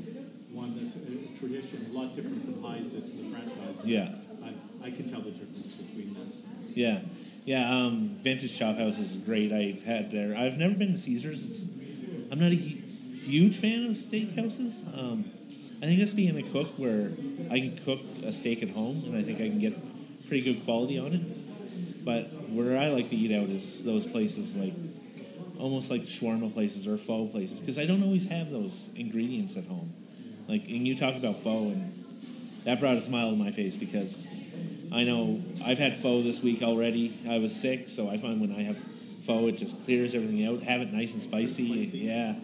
one 0.51 0.73
that's 0.81 0.95
a, 0.95 0.99
a 0.99 1.37
tradition, 1.37 1.85
a 1.91 1.93
lot 1.93 2.15
different 2.15 2.43
from 2.43 2.63
Hy's. 2.63 2.93
It's 2.93 3.19
a 3.19 3.23
franchise. 3.23 3.83
Yeah. 3.83 4.15
I, 4.43 4.87
I 4.87 4.91
can 4.91 5.09
tell 5.09 5.21
the 5.21 5.31
difference 5.31 5.75
between 5.75 6.13
them. 6.13 6.31
Yeah, 6.73 6.99
yeah. 7.45 7.69
Um, 7.71 8.15
Vintage 8.17 8.57
Chop 8.57 8.77
House 8.77 8.97
is 8.99 9.17
great. 9.17 9.51
I've 9.51 9.83
had 9.83 10.11
there. 10.11 10.35
I've 10.35 10.57
never 10.57 10.73
been 10.73 10.91
to 10.91 10.97
Caesars. 10.97 11.45
It's, 11.45 11.65
I'm 12.31 12.39
not 12.39 12.51
a 12.51 12.55
hu- 12.55 12.81
huge 13.17 13.57
fan 13.57 13.85
of 13.85 13.91
steakhouses. 13.91 14.87
Um, 14.97 15.25
I 15.83 15.85
think 15.85 15.99
that's 15.99 16.13
being 16.13 16.37
a 16.37 16.43
cook 16.43 16.69
where 16.77 17.11
I 17.51 17.59
can 17.59 17.77
cook 17.83 17.99
a 18.23 18.31
steak 18.31 18.63
at 18.63 18.69
home, 18.69 19.03
and 19.05 19.17
I 19.17 19.21
think 19.21 19.41
I 19.41 19.49
can 19.49 19.59
get 19.59 19.75
pretty 20.29 20.41
good 20.41 20.63
quality 20.63 20.97
on 20.97 21.11
it. 21.11 22.05
But 22.05 22.49
where 22.51 22.77
I 22.77 22.87
like 22.87 23.09
to 23.09 23.17
eat 23.17 23.35
out 23.35 23.49
is 23.49 23.83
those 23.83 24.07
places 24.07 24.55
like 24.55 24.73
almost 25.59 25.91
like 25.91 26.03
shawarma 26.03 26.53
places 26.53 26.87
or 26.87 26.95
pho 26.95 27.27
places 27.27 27.59
because 27.59 27.77
I 27.77 27.85
don't 27.85 28.01
always 28.01 28.27
have 28.27 28.49
those 28.49 28.91
ingredients 28.95 29.57
at 29.57 29.65
home. 29.65 29.91
Like, 30.47 30.69
and 30.69 30.87
you 30.87 30.95
talked 30.95 31.17
about 31.17 31.43
pho, 31.43 31.63
and 31.63 32.05
that 32.63 32.79
brought 32.79 32.95
a 32.95 33.01
smile 33.01 33.31
to 33.31 33.35
my 33.35 33.51
face 33.51 33.75
because 33.75 34.29
I 34.89 35.03
know 35.03 35.41
I've 35.65 35.79
had 35.79 35.97
pho 35.97 36.23
this 36.23 36.41
week 36.41 36.61
already. 36.61 37.13
I 37.27 37.39
was 37.39 37.53
sick, 37.53 37.89
so 37.89 38.09
I 38.09 38.17
find 38.17 38.39
when 38.39 38.55
I 38.55 38.63
have 38.63 38.77
pho, 39.23 39.47
it 39.47 39.57
just 39.57 39.83
clears 39.83 40.15
everything 40.15 40.45
out. 40.45 40.63
Have 40.63 40.79
it 40.79 40.93
nice 40.93 41.11
and 41.11 41.21
spicy. 41.21 41.63
Yeah, 41.63 42.35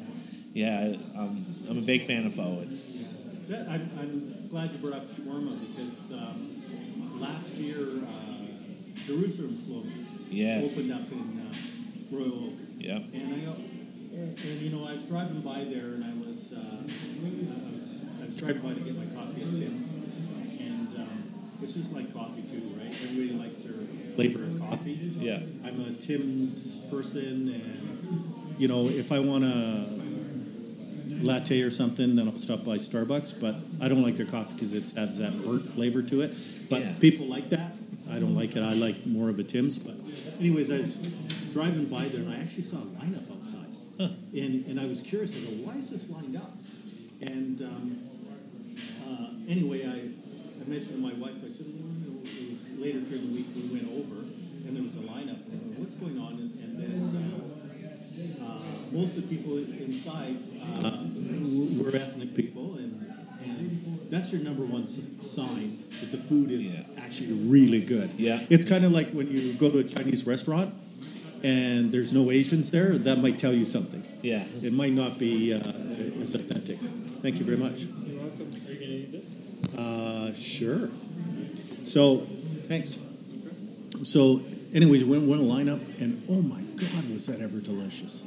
yeah. 0.52 0.98
Um, 1.16 1.46
I'm 1.70 1.78
a 1.78 1.82
big 1.82 2.06
fan 2.06 2.26
of 2.26 2.36
pho. 2.36 2.66
It's 2.70 3.09
That, 3.50 3.68
I'm, 3.68 3.90
I'm 4.00 4.48
glad 4.50 4.72
you 4.74 4.78
brought 4.78 4.94
up 4.94 5.06
shawarma 5.08 5.58
because 5.76 6.12
um, 6.12 7.20
last 7.20 7.56
year 7.56 7.78
uh, 7.80 8.46
Jerusalem 8.94 9.56
Slopes 9.58 9.90
Yes. 10.30 10.78
opened 10.78 10.94
up 10.94 11.12
in 11.12 11.42
uh, 11.50 12.16
Royal 12.16 12.46
Oak. 12.50 12.54
yeah, 12.78 12.98
And 12.98 13.34
I 13.34 13.54
and, 14.14 14.40
and, 14.40 14.62
you 14.62 14.70
know, 14.70 14.86
I 14.86 14.94
was 14.94 15.06
driving 15.06 15.42
by 15.42 15.64
there, 15.64 15.96
and 15.98 16.04
I 16.04 16.14
was, 16.30 16.54
uh, 16.54 16.60
I 16.60 17.74
was, 17.74 18.02
I 18.22 18.26
was 18.26 18.38
driving 18.38 18.62
by 18.62 18.74
to 18.74 18.80
get 18.82 18.96
my 18.96 19.06
coffee 19.20 19.42
at 19.42 19.50
Tim's, 19.56 19.94
and 19.94 20.88
um, 20.98 21.24
it's 21.62 21.74
just 21.74 21.94
like 21.94 22.14
coffee 22.14 22.44
too, 22.44 22.76
right? 22.78 22.88
Everybody 23.04 23.32
likes 23.40 23.64
their 23.64 23.74
flavor 24.16 24.44
of 24.44 24.60
coffee. 24.60 25.14
yeah, 25.18 25.40
I'm 25.66 25.80
a 25.82 25.94
Tim's 25.94 26.78
person, 26.92 27.48
and 27.50 28.56
you 28.60 28.68
know, 28.68 28.86
if 28.86 29.12
I 29.12 29.20
want 29.20 29.44
a 29.46 29.88
latte 31.22 31.62
or 31.62 31.70
something, 31.70 32.16
then 32.16 32.28
I'll 32.28 32.38
stop 32.38 32.64
by 32.64 32.78
Starbucks. 32.78 33.40
But 33.40 33.56
I 33.82 33.88
don't 33.88 34.02
like 34.02 34.16
their 34.16 34.26
coffee 34.26 34.54
because 34.54 34.74
it 34.74 34.84
has 34.98 35.18
that 35.20 35.44
burnt 35.46 35.70
flavor 35.70 36.02
to 36.04 36.22
it. 36.22 36.36
But 36.70 36.82
Yeah. 36.82 36.94
people 37.00 37.26
like 37.28 37.50
that. 37.50 37.76
I 38.10 38.20
don't 38.20 38.36
like 38.36 38.56
it. 38.56 38.64
I 38.64 38.74
like 38.74 39.06
more 39.06 39.30
of 39.30 39.38
a 39.40 39.44
Tim's. 39.44 39.78
But 39.78 39.96
anyways, 40.40 40.72
I 40.72 40.78
was 40.78 40.98
driving 41.54 41.86
by 41.86 42.06
there, 42.08 42.22
and 42.22 42.34
I 42.34 42.40
actually 42.40 42.64
saw 42.64 42.78
a 42.78 42.90
lineup 43.02 43.30
outside, 43.32 43.70
and 44.00 44.66
and 44.66 44.80
I 44.80 44.86
was 44.86 45.02
curious. 45.02 45.36
I 45.36 45.42
go, 45.42 45.52
why 45.66 45.76
is 45.76 45.90
this 45.92 46.10
lined 46.10 46.36
up? 46.36 46.58
And 47.22 47.62
um, 47.62 47.98
uh, 49.08 49.30
anyway, 49.48 49.86
I, 49.86 50.62
I 50.62 50.66
mentioned 50.68 50.96
to 50.96 50.98
my 50.98 51.14
wife, 51.14 51.36
I 51.46 51.50
said, 51.50 51.68
well, 51.68 52.22
it 52.24 52.50
was 52.50 52.64
later 52.80 53.02
during 53.02 53.28
the 53.30 53.34
week 53.36 53.48
we 53.56 53.64
went 53.78 53.90
over, 53.92 54.22
and 54.66 54.76
there 54.76 54.84
was 54.84 54.96
a 54.96 55.00
lineup, 55.02 55.46
and 55.52 55.78
what's 55.78 55.96
going 55.96 56.18
on? 56.18 56.34
And, 56.34 56.54
and 56.64 56.80
then 56.80 57.52
uh, 58.40 58.44
uh, 58.44 58.60
most 58.92 59.18
of 59.18 59.30
the 59.30 59.36
people 59.36 59.58
inside 59.58 60.38
uh, 60.62 60.99
were 61.84 61.96
ethnic 61.96 62.36
people, 62.36 62.76
and, 62.76 63.14
and 63.44 64.08
that's 64.10 64.32
your 64.32 64.42
number 64.42 64.64
one 64.66 64.84
s- 64.84 65.00
sign 65.24 65.84
that 66.00 66.12
the 66.12 66.18
food 66.18 66.52
is 66.52 66.76
Yeah. 66.76 66.82
actually 66.98 67.34
really 67.34 67.82
good. 67.82 68.10
Yeah. 68.18 68.40
It's 68.50 68.66
kind 68.68 68.86
of 68.86 68.92
like 68.92 69.12
when 69.12 69.30
you 69.32 69.54
go 69.54 69.70
to 69.70 69.80
a 69.80 69.84
Chinese 69.84 70.26
restaurant 70.28 70.74
and 71.44 71.92
there's 71.92 72.14
no 72.14 72.32
Asians 72.32 72.72
there, 72.72 72.98
that 72.98 73.20
might 73.20 73.38
tell 73.38 73.54
you 73.54 73.66
something. 73.66 74.04
yeah. 74.22 74.44
It 74.62 74.74
might 74.74 74.94
not 74.94 75.18
be 75.20 75.54
uh, 75.54 75.60
as 76.22 76.36
authentic. 76.36 76.80
Thank 77.22 77.40
you 77.40 77.46
very 77.46 77.58
much. 77.58 77.82
You're 77.82 78.20
welcome. 78.22 78.52
Are 78.68 78.72
you 78.72 78.80
going 78.80 78.90
to 78.92 78.98
eat 78.98 79.12
this? 79.12 79.36
Uh, 79.78 80.34
sure. 80.34 80.90
So, 81.84 82.18
thanks. 82.68 82.98
So, 84.04 84.42
anyways, 84.74 85.04
we 85.04 85.18
went, 85.18 85.28
went 85.30 85.42
a 85.42 85.46
lineup, 85.46 85.82
and 86.02 86.24
oh 86.30 86.42
my 86.42 86.62
God, 86.62 87.10
was 87.10 87.26
that 87.28 87.42
ever 87.42 87.60
delicious! 87.60 88.26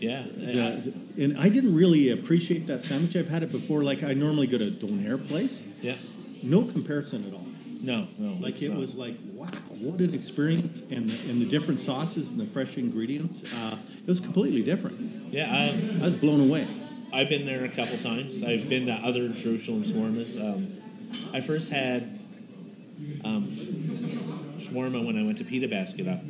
Yeah, 0.00 0.22
The- 0.22 0.92
and 1.18 1.36
I 1.38 1.48
didn't 1.48 1.74
really 1.74 2.10
appreciate 2.10 2.66
that 2.68 2.82
sandwich. 2.82 3.16
I've 3.16 3.28
had 3.28 3.42
it 3.42 3.50
before. 3.52 3.82
Like 3.82 4.02
I 4.02 4.14
normally 4.14 4.46
go 4.46 4.58
to 4.58 4.68
a 4.68 4.70
donair 4.70 5.18
place. 5.26 5.66
yeah. 5.82 5.96
No 6.42 6.62
comparison 6.64 7.24
at 7.26 7.32
all. 7.34 7.44
No, 7.82 8.06
no. 8.18 8.36
Like 8.40 8.60
it 8.62 8.70
not. 8.70 8.78
was 8.78 8.94
like 8.94 9.16
wow, 9.34 9.46
what 9.80 10.00
an 10.00 10.14
experience! 10.14 10.82
And 10.82 11.08
the, 11.10 11.30
and 11.30 11.40
the 11.40 11.48
different 11.48 11.80
sauces 11.80 12.30
and 12.30 12.38
the 12.40 12.46
fresh 12.46 12.76
ingredients. 12.78 13.52
Uh, 13.54 13.76
it 14.00 14.06
was 14.06 14.20
completely 14.20 14.62
different. 14.62 15.32
Yeah, 15.32 15.50
I, 15.52 16.00
I 16.00 16.04
was 16.04 16.16
blown 16.16 16.40
away. 16.40 16.66
I've 17.12 17.28
been 17.28 17.44
there 17.46 17.64
a 17.64 17.68
couple 17.68 17.96
times. 17.98 18.42
I've 18.44 18.68
been 18.68 18.86
to 18.86 18.92
other 18.92 19.28
Jerusalem 19.30 19.82
shawarmas. 19.82 20.38
Um, 20.40 20.68
I 21.32 21.40
first 21.40 21.72
had 21.72 22.18
um, 23.24 23.48
shawarma 24.58 25.04
when 25.04 25.18
I 25.18 25.22
went 25.24 25.38
to 25.38 25.44
Pita 25.44 25.68
Basket 25.68 26.06
up 26.08 26.20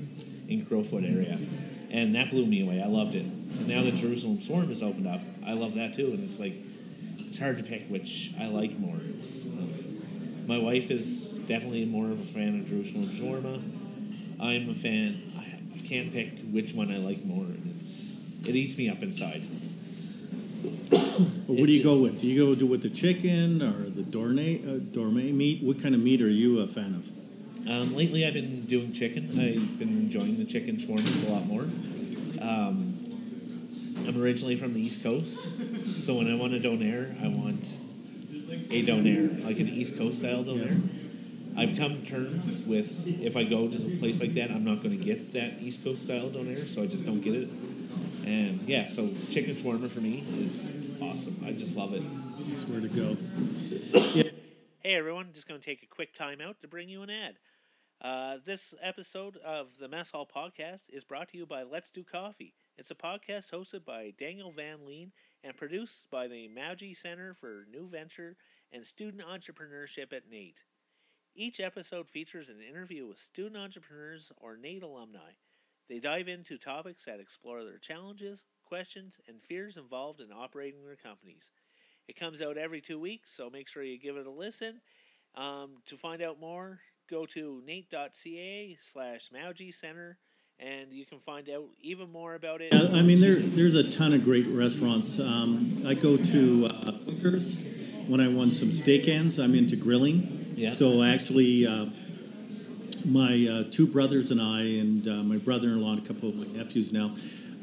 in 0.48 0.64
Crowfoot 0.64 1.04
area, 1.04 1.38
and 1.90 2.14
that 2.14 2.30
blew 2.30 2.46
me 2.46 2.62
away. 2.62 2.82
I 2.82 2.86
loved 2.86 3.14
it. 3.14 3.26
And 3.52 3.66
now 3.66 3.82
that 3.82 3.94
Jerusalem 3.94 4.38
shawarma 4.38 4.68
has 4.68 4.82
opened 4.82 5.06
up, 5.06 5.20
I 5.46 5.52
love 5.52 5.74
that 5.74 5.94
too. 5.94 6.08
And 6.08 6.24
it's 6.24 6.38
like 6.38 6.54
it's 7.18 7.38
hard 7.38 7.58
to 7.58 7.64
pick 7.64 7.86
which 7.88 8.32
I 8.40 8.46
like 8.46 8.78
more. 8.78 8.96
It's, 9.16 9.46
um, 9.46 10.44
my 10.46 10.58
wife 10.58 10.90
is 10.90 11.30
definitely 11.46 11.84
more 11.84 12.10
of 12.10 12.20
a 12.20 12.24
fan 12.24 12.60
of 12.60 12.66
Jerusalem 12.66 13.08
shawarma. 13.08 13.62
I'm 14.40 14.70
a 14.70 14.74
fan. 14.74 15.20
I 15.36 15.86
can't 15.86 16.12
pick 16.12 16.38
which 16.50 16.74
one 16.74 16.92
I 16.92 16.98
like 16.98 17.24
more, 17.24 17.44
and 17.44 17.76
it's 17.80 18.18
it 18.46 18.54
eats 18.54 18.78
me 18.78 18.88
up 18.88 19.02
inside. 19.02 19.42
But 20.90 21.56
what 21.56 21.66
do 21.66 21.72
you 21.72 21.82
go 21.82 22.00
with? 22.02 22.20
Do 22.20 22.26
you 22.26 22.46
go 22.46 22.54
do 22.54 22.66
with 22.66 22.82
the 22.82 22.90
chicken 22.90 23.62
or 23.62 23.90
the 23.90 24.02
dorme, 24.02 24.64
uh, 24.64 24.78
dorme 24.78 25.32
meat? 25.34 25.62
What 25.62 25.82
kind 25.82 25.94
of 25.94 26.00
meat 26.00 26.22
are 26.22 26.28
you 26.28 26.60
a 26.60 26.66
fan 26.66 26.94
of? 26.94 27.10
Um, 27.68 27.94
lately, 27.94 28.26
I've 28.26 28.34
been 28.34 28.64
doing 28.66 28.92
chicken. 28.92 29.24
I've 29.32 29.78
been 29.78 29.88
enjoying 29.88 30.38
the 30.38 30.44
chicken 30.44 30.76
shawarmas 30.76 31.28
a 31.28 31.32
lot 31.32 31.46
more. 31.46 31.62
Um, 32.40 32.87
I'm 34.08 34.18
originally 34.22 34.56
from 34.56 34.72
the 34.72 34.80
East 34.80 35.02
Coast, 35.02 35.50
so 36.00 36.14
when 36.14 36.32
I 36.32 36.34
want 36.34 36.54
a 36.54 36.58
donair, 36.58 37.22
I 37.22 37.28
want 37.28 37.76
a 38.70 38.82
donair, 38.82 39.44
like 39.44 39.58
an 39.58 39.68
East 39.68 39.98
Coast 39.98 40.20
style 40.20 40.42
donair. 40.42 40.80
I've 41.58 41.76
come 41.76 42.00
to 42.00 42.06
terms 42.06 42.62
with 42.64 43.06
if 43.06 43.36
I 43.36 43.44
go 43.44 43.68
to 43.68 43.76
a 43.76 43.96
place 43.98 44.18
like 44.18 44.32
that, 44.32 44.50
I'm 44.50 44.64
not 44.64 44.82
going 44.82 44.98
to 44.98 45.04
get 45.04 45.32
that 45.32 45.60
East 45.60 45.84
Coast 45.84 46.04
style 46.04 46.30
donair, 46.30 46.66
so 46.66 46.82
I 46.82 46.86
just 46.86 47.04
don't 47.04 47.20
get 47.20 47.34
it. 47.34 47.50
And 48.24 48.62
yeah, 48.62 48.88
so 48.88 49.10
chicken 49.28 49.56
shawarma 49.56 49.90
for 49.90 50.00
me 50.00 50.24
is 50.38 50.66
awesome. 51.02 51.44
I 51.44 51.52
just 51.52 51.76
love 51.76 51.92
it. 51.92 52.02
That's 52.48 52.64
where 52.66 52.80
to 52.80 52.88
go. 52.88 54.24
Hey 54.80 54.94
everyone, 54.94 55.32
just 55.34 55.46
going 55.46 55.60
to 55.60 55.66
take 55.66 55.82
a 55.82 55.86
quick 55.86 56.14
time 56.14 56.40
out 56.40 56.62
to 56.62 56.68
bring 56.68 56.88
you 56.88 57.02
an 57.02 57.10
ad. 57.10 57.36
Uh, 58.00 58.38
this 58.42 58.72
episode 58.80 59.36
of 59.36 59.66
the 59.78 59.86
Mess 59.86 60.12
Hall 60.12 60.26
Podcast 60.26 60.84
is 60.88 61.04
brought 61.04 61.28
to 61.30 61.36
you 61.36 61.44
by 61.44 61.62
Let's 61.62 61.90
Do 61.90 62.02
Coffee. 62.02 62.54
It's 62.78 62.92
a 62.92 62.94
podcast 62.94 63.50
hosted 63.50 63.84
by 63.84 64.12
Daniel 64.20 64.52
Van 64.52 64.78
Leen 64.86 65.10
and 65.42 65.56
produced 65.56 66.06
by 66.12 66.28
the 66.28 66.48
Mawji 66.48 66.96
Center 66.96 67.34
for 67.34 67.66
New 67.68 67.88
Venture 67.88 68.36
and 68.70 68.86
Student 68.86 69.24
Entrepreneurship 69.24 70.12
at 70.12 70.30
NAIT. 70.30 70.58
Each 71.34 71.58
episode 71.58 72.08
features 72.08 72.48
an 72.48 72.60
interview 72.62 73.04
with 73.08 73.18
student 73.18 73.56
entrepreneurs 73.56 74.30
or 74.36 74.56
NAIT 74.56 74.84
alumni. 74.84 75.32
They 75.88 75.98
dive 75.98 76.28
into 76.28 76.56
topics 76.56 77.04
that 77.06 77.18
explore 77.18 77.64
their 77.64 77.78
challenges, 77.78 78.44
questions, 78.64 79.18
and 79.26 79.42
fears 79.42 79.76
involved 79.76 80.20
in 80.20 80.30
operating 80.30 80.84
their 80.84 80.94
companies. 80.94 81.50
It 82.06 82.14
comes 82.14 82.40
out 82.40 82.56
every 82.56 82.80
two 82.80 83.00
weeks, 83.00 83.32
so 83.34 83.50
make 83.50 83.66
sure 83.66 83.82
you 83.82 83.98
give 83.98 84.16
it 84.16 84.26
a 84.28 84.30
listen. 84.30 84.82
Um, 85.34 85.78
to 85.86 85.96
find 85.96 86.22
out 86.22 86.38
more, 86.38 86.78
go 87.10 87.26
to 87.26 87.60
nait.ca 87.68 88.78
slash 88.80 89.30
Center, 89.72 90.18
and 90.60 90.92
you 90.92 91.04
can 91.04 91.18
find 91.20 91.48
out 91.48 91.64
even 91.82 92.10
more 92.10 92.34
about 92.34 92.60
it. 92.60 92.74
I 92.74 93.02
mean, 93.02 93.20
there, 93.20 93.34
there's 93.34 93.74
a 93.74 93.88
ton 93.90 94.12
of 94.12 94.24
great 94.24 94.46
restaurants. 94.48 95.20
Um, 95.20 95.82
I 95.86 95.94
go 95.94 96.16
to 96.16 96.66
uh, 96.66 96.92
Quakers 97.04 97.62
when 98.06 98.20
I 98.20 98.28
want 98.28 98.52
some 98.52 98.72
steak 98.72 99.06
ends. 99.08 99.38
I'm 99.38 99.54
into 99.54 99.76
grilling. 99.76 100.52
Yeah. 100.56 100.70
So 100.70 101.02
actually, 101.02 101.66
uh, 101.66 101.86
my 103.04 103.46
uh, 103.48 103.70
two 103.70 103.86
brothers 103.86 104.30
and 104.30 104.40
I, 104.40 104.62
and 104.62 105.06
uh, 105.06 105.12
my 105.22 105.36
brother-in-law 105.36 105.92
and 105.92 106.04
a 106.04 106.06
couple 106.06 106.30
of 106.30 106.36
my 106.36 106.46
nephews 106.58 106.92
now, 106.92 107.14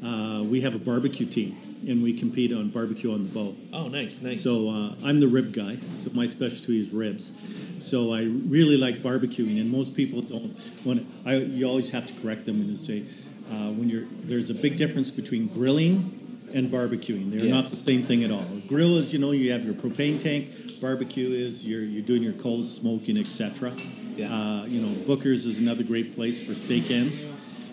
uh, 0.02 0.42
we 0.42 0.62
have 0.62 0.74
a 0.74 0.78
barbecue 0.78 1.26
team, 1.26 1.56
and 1.88 2.02
we 2.02 2.12
compete 2.12 2.52
on 2.52 2.70
barbecue 2.70 3.12
on 3.12 3.24
the 3.24 3.28
bow. 3.28 3.54
Oh, 3.72 3.88
nice, 3.88 4.22
nice. 4.22 4.42
So 4.42 4.70
uh, 4.70 4.94
I'm 5.04 5.20
the 5.20 5.28
rib 5.28 5.52
guy. 5.52 5.76
So 5.98 6.10
my 6.12 6.26
specialty 6.26 6.80
is 6.80 6.90
ribs. 6.90 7.36
So 7.78 8.12
I 8.12 8.22
really 8.22 8.76
like 8.76 8.96
barbecuing, 8.96 9.60
and 9.60 9.70
most 9.70 9.96
people 9.96 10.22
don't. 10.22 10.58
When 10.84 11.06
I, 11.24 11.36
you 11.36 11.68
always 11.68 11.90
have 11.90 12.06
to 12.06 12.14
correct 12.20 12.46
them 12.46 12.60
and 12.60 12.78
say, 12.78 13.04
uh, 13.50 13.70
when 13.70 13.88
you're 13.88 14.04
there's 14.22 14.50
a 14.50 14.54
big 14.54 14.76
difference 14.76 15.10
between 15.10 15.46
grilling 15.48 16.26
and 16.54 16.70
barbecuing. 16.70 17.30
They're 17.30 17.50
not 17.50 17.66
the 17.66 17.76
same 17.76 18.02
thing 18.02 18.24
at 18.24 18.30
all. 18.30 18.46
Grill 18.66 18.96
is 18.96 19.12
you 19.12 19.18
know 19.18 19.32
you 19.32 19.52
have 19.52 19.64
your 19.64 19.74
propane 19.74 20.20
tank. 20.20 20.80
barbecue 20.80 21.28
is. 21.28 21.66
You're 21.66 21.82
you're 21.82 22.02
doing 22.02 22.22
your 22.22 22.32
coals, 22.34 22.74
smoking, 22.74 23.18
etc. 23.18 23.72
Yeah. 24.16 24.34
Uh, 24.34 24.64
you 24.64 24.80
know, 24.80 25.04
Booker's 25.04 25.44
is 25.44 25.58
another 25.58 25.84
great 25.84 26.14
place 26.14 26.46
for 26.46 26.54
steak 26.54 26.90
ends, 26.90 27.26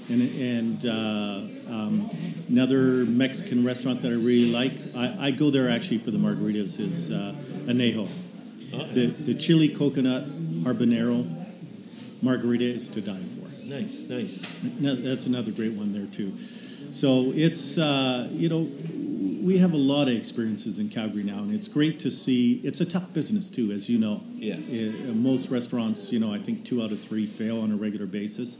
and 0.09 0.21
and 0.39 0.85
uh, 0.85 1.73
um, 1.73 2.09
another 2.49 3.05
Mexican 3.05 3.65
restaurant 3.65 4.01
that 4.01 4.11
I 4.11 4.15
really 4.15 4.51
like. 4.51 4.73
I, 4.95 5.27
I 5.27 5.31
go 5.31 5.49
there 5.49 5.69
actually 5.69 5.99
for 5.99 6.11
the 6.11 6.17
margaritas. 6.17 6.79
Is 6.79 7.11
uh, 7.11 7.35
Anejo. 7.65 8.07
The 8.93 9.07
the 9.07 9.33
chili 9.33 9.69
coconut 9.69 10.25
habanero 10.63 11.45
margarita 12.21 12.65
is 12.65 12.89
to 12.89 13.01
die 13.01 13.21
for. 13.21 13.43
Nice, 13.63 14.09
nice. 14.09 14.45
No, 14.79 14.95
that's 14.95 15.25
another 15.25 15.51
great 15.51 15.73
one 15.73 15.93
there 15.93 16.07
too. 16.07 16.35
So 16.91 17.31
it's 17.33 17.77
uh, 17.77 18.29
you 18.31 18.49
know 18.49 18.69
we 19.43 19.57
have 19.57 19.73
a 19.73 19.77
lot 19.77 20.07
of 20.07 20.15
experiences 20.15 20.79
in 20.79 20.89
Calgary 20.89 21.23
now, 21.23 21.39
and 21.39 21.53
it's 21.53 21.67
great 21.67 21.99
to 22.01 22.09
see. 22.09 22.61
It's 22.63 22.79
a 22.79 22.85
tough 22.85 23.11
business 23.13 23.49
too, 23.49 23.71
as 23.71 23.89
you 23.89 23.99
know. 23.99 24.21
Yes. 24.35 24.73
Uh, 24.73 25.11
most 25.13 25.49
restaurants, 25.49 26.13
you 26.13 26.19
know, 26.19 26.33
I 26.33 26.39
think 26.39 26.63
two 26.63 26.81
out 26.81 26.91
of 26.91 26.99
three 26.99 27.25
fail 27.25 27.61
on 27.61 27.71
a 27.71 27.75
regular 27.75 28.05
basis, 28.05 28.57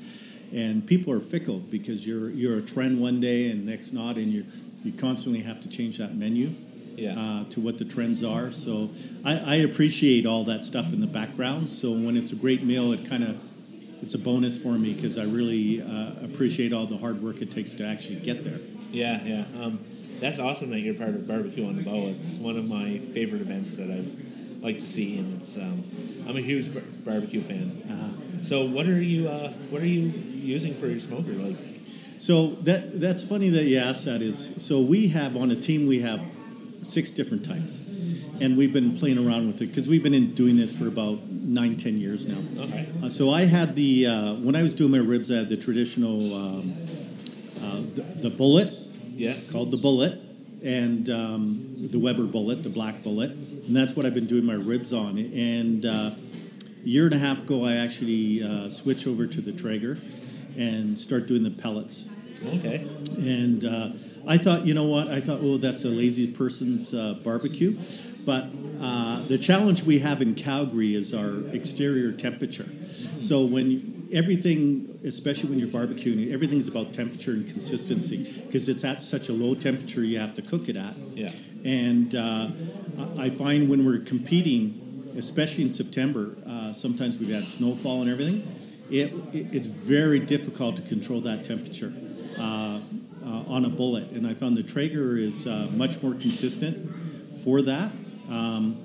and 0.53 0.85
people 0.85 1.11
are 1.13 1.19
fickle 1.19 1.59
because 1.59 2.07
you're 2.07 2.29
you're 2.29 2.57
a 2.57 2.61
trend 2.61 3.01
one 3.01 3.19
day 3.19 3.49
and 3.49 3.65
next 3.65 3.91
not, 3.93 4.17
and 4.17 4.31
you 4.31 4.45
you 4.83 4.91
constantly 4.91 5.41
have 5.41 5.59
to 5.61 5.69
change 5.69 5.97
that 5.97 6.15
menu. 6.15 6.51
Yeah. 6.95 7.19
Uh, 7.19 7.43
to 7.45 7.59
what 7.59 7.79
the 7.79 7.85
trends 7.85 8.23
are. 8.23 8.51
So 8.51 8.91
I, 9.25 9.39
I 9.39 9.55
appreciate 9.55 10.27
all 10.27 10.43
that 10.43 10.63
stuff 10.63 10.93
in 10.93 11.01
the 11.01 11.07
background. 11.07 11.67
So 11.67 11.91
when 11.91 12.15
it's 12.15 12.33
a 12.33 12.35
great 12.35 12.61
meal, 12.61 12.93
it 12.93 13.09
kind 13.09 13.23
of 13.23 13.41
it's 14.03 14.13
a 14.13 14.19
bonus 14.19 14.59
for 14.59 14.73
me 14.73 14.93
because 14.93 15.17
I 15.17 15.23
really 15.23 15.81
uh, 15.81 16.11
appreciate 16.23 16.71
all 16.71 16.85
the 16.85 16.97
hard 16.97 17.23
work 17.23 17.41
it 17.41 17.49
takes 17.49 17.73
to 17.75 17.87
actually 17.87 18.17
get 18.17 18.43
there. 18.43 18.59
Yeah, 18.91 19.23
yeah. 19.23 19.45
Um, 19.59 19.79
that's 20.19 20.37
awesome 20.37 20.69
that 20.69 20.81
you're 20.81 20.93
part 20.93 21.09
of 21.09 21.27
Barbecue 21.27 21.65
on 21.65 21.77
the 21.77 21.81
Bow. 21.81 22.09
It's 22.09 22.37
one 22.37 22.57
of 22.57 22.67
my 22.67 22.99
favorite 22.99 23.41
events 23.41 23.75
that 23.77 23.89
I've 23.89 24.15
like 24.61 24.75
to 24.75 24.85
see, 24.85 25.17
and 25.17 25.41
it's 25.41 25.57
um, 25.57 25.83
I'm 26.27 26.37
a 26.37 26.41
huge 26.41 26.73
bar- 26.73 26.83
barbecue 27.03 27.41
fan. 27.41 27.81
Uh, 27.89 28.32
So 28.43 28.65
what 28.65 28.87
are 28.87 29.01
you 29.01 29.29
uh, 29.29 29.51
what 29.69 29.81
are 29.81 29.87
you 29.87 30.01
using 30.33 30.73
for 30.73 30.87
your 30.87 30.99
smoker? 30.99 31.31
Like, 31.31 31.55
so 32.17 32.55
that 32.63 32.99
that's 32.99 33.23
funny 33.23 33.49
that 33.49 33.63
you 33.63 33.77
asked 33.79 34.05
that. 34.05 34.21
Is 34.21 34.53
so 34.57 34.81
we 34.81 35.07
have 35.09 35.37
on 35.37 35.49
a 35.51 35.55
team 35.55 35.87
we 35.87 35.99
have 36.01 36.29
six 36.81 37.09
different 37.11 37.45
types, 37.45 37.87
and 38.41 38.57
we've 38.57 38.73
been 38.73 38.97
playing 38.97 39.17
around 39.25 39.47
with 39.47 39.61
it 39.61 39.67
because 39.67 39.87
we've 39.87 40.03
been 40.03 40.13
in 40.13 40.33
doing 40.35 40.57
this 40.57 40.75
for 40.75 40.87
about 40.87 41.19
nine 41.29 41.77
ten 41.77 41.97
years 41.97 42.27
now. 42.27 42.63
okay, 42.63 42.89
Uh, 43.01 43.09
so 43.09 43.29
I 43.31 43.45
had 43.45 43.75
the 43.75 44.07
uh, 44.07 44.33
when 44.35 44.55
I 44.55 44.63
was 44.63 44.73
doing 44.73 44.91
my 44.91 44.97
ribs, 44.97 45.31
I 45.31 45.37
had 45.37 45.49
the 45.49 45.57
traditional 45.57 46.35
um, 46.35 46.73
uh, 47.61 47.81
the, 47.95 48.01
the 48.23 48.29
bullet 48.29 48.73
yeah, 49.15 49.35
called 49.51 49.71
the 49.71 49.77
bullet 49.77 50.19
and 50.63 51.09
um, 51.09 51.87
the 51.91 51.99
Weber 51.99 52.25
bullet, 52.25 52.63
the 52.63 52.69
black 52.69 53.03
bullet, 53.03 53.31
and 53.31 53.75
that's 53.75 53.95
what 53.95 54.05
I've 54.05 54.13
been 54.13 54.27
doing 54.27 54.45
my 54.45 54.53
ribs 54.53 54.91
on. 54.91 55.17
And 55.17 55.85
uh, 55.85 56.11
year 56.83 57.05
and 57.05 57.13
a 57.13 57.19
half 57.19 57.43
ago, 57.43 57.65
I 57.65 57.75
actually 57.75 58.43
uh, 58.43 58.69
switched 58.69 59.07
over 59.07 59.25
to 59.27 59.41
the 59.41 59.51
Traeger 59.51 59.97
and 60.57 60.99
start 60.99 61.27
doing 61.27 61.43
the 61.43 61.51
pellets. 61.51 62.07
okay, 62.45 62.87
And 63.17 63.65
uh, 63.65 63.89
I 64.27 64.37
thought, 64.37 64.65
you 64.65 64.73
know 64.73 64.85
what? 64.85 65.07
I 65.07 65.19
thought, 65.19 65.39
oh, 65.41 65.57
that's 65.57 65.83
a 65.83 65.89
lazy 65.89 66.31
person's 66.31 66.93
uh, 66.93 67.15
barbecue. 67.23 67.77
But 68.25 68.47
uh, 68.79 69.21
the 69.23 69.37
challenge 69.37 69.83
we 69.83 69.99
have 69.99 70.21
in 70.21 70.35
Calgary 70.35 70.95
is 70.95 71.13
our 71.13 71.45
exterior 71.53 72.11
temperature. 72.11 72.69
So 73.19 73.45
when 73.45 74.07
everything, 74.13 74.99
especially 75.03 75.49
when 75.49 75.59
you're 75.59 75.67
barbecuing, 75.67 76.31
everything's 76.31 76.67
about 76.67 76.93
temperature 76.93 77.31
and 77.31 77.47
consistency 77.47 78.41
because 78.45 78.69
it's 78.69 78.83
at 78.83 79.03
such 79.03 79.27
a 79.27 79.33
low 79.33 79.55
temperature 79.55 80.03
you 80.03 80.19
have 80.19 80.33
to 80.35 80.41
cook 80.41 80.69
it 80.69 80.77
at. 80.77 80.95
yeah, 81.15 81.31
And 81.65 82.15
uh, 82.15 82.49
I 83.17 83.29
find 83.29 83.69
when 83.69 83.85
we're 83.85 83.99
competing, 83.99 85.13
especially 85.17 85.63
in 85.63 85.69
September, 85.69 86.37
uh, 86.73 86.75
sometimes 86.75 87.19
we've 87.19 87.33
had 87.33 87.47
snowfall 87.47 88.01
and 88.01 88.09
everything. 88.09 88.41
It, 88.89 89.13
it, 89.33 89.55
it's 89.55 89.67
very 89.67 90.19
difficult 90.19 90.75
to 90.77 90.81
control 90.81 91.21
that 91.21 91.45
temperature 91.45 91.93
uh, 92.37 92.79
uh, 93.23 93.43
on 93.47 93.65
a 93.65 93.69
bullet, 93.69 94.09
and 94.11 94.27
I 94.27 94.33
found 94.33 94.57
the 94.57 94.63
Traeger 94.63 95.15
is 95.15 95.47
uh, 95.47 95.69
much 95.71 96.01
more 96.01 96.13
consistent 96.13 97.33
for 97.43 97.61
that. 97.61 97.91
Um, 98.29 98.77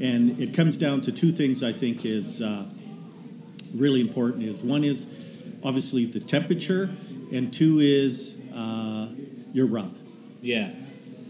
and 0.00 0.40
it 0.40 0.54
comes 0.54 0.76
down 0.76 1.02
to 1.02 1.12
two 1.12 1.32
things 1.32 1.62
I 1.62 1.72
think 1.72 2.04
is 2.04 2.42
uh, 2.42 2.66
really 3.74 4.00
important. 4.00 4.44
Is 4.44 4.62
one 4.62 4.82
is 4.82 5.06
obviously 5.62 6.06
the 6.06 6.20
temperature, 6.20 6.90
and 7.32 7.52
two 7.52 7.78
is 7.80 8.40
uh, 8.54 9.08
your 9.52 9.66
rub. 9.66 9.96
yeah, 10.40 10.70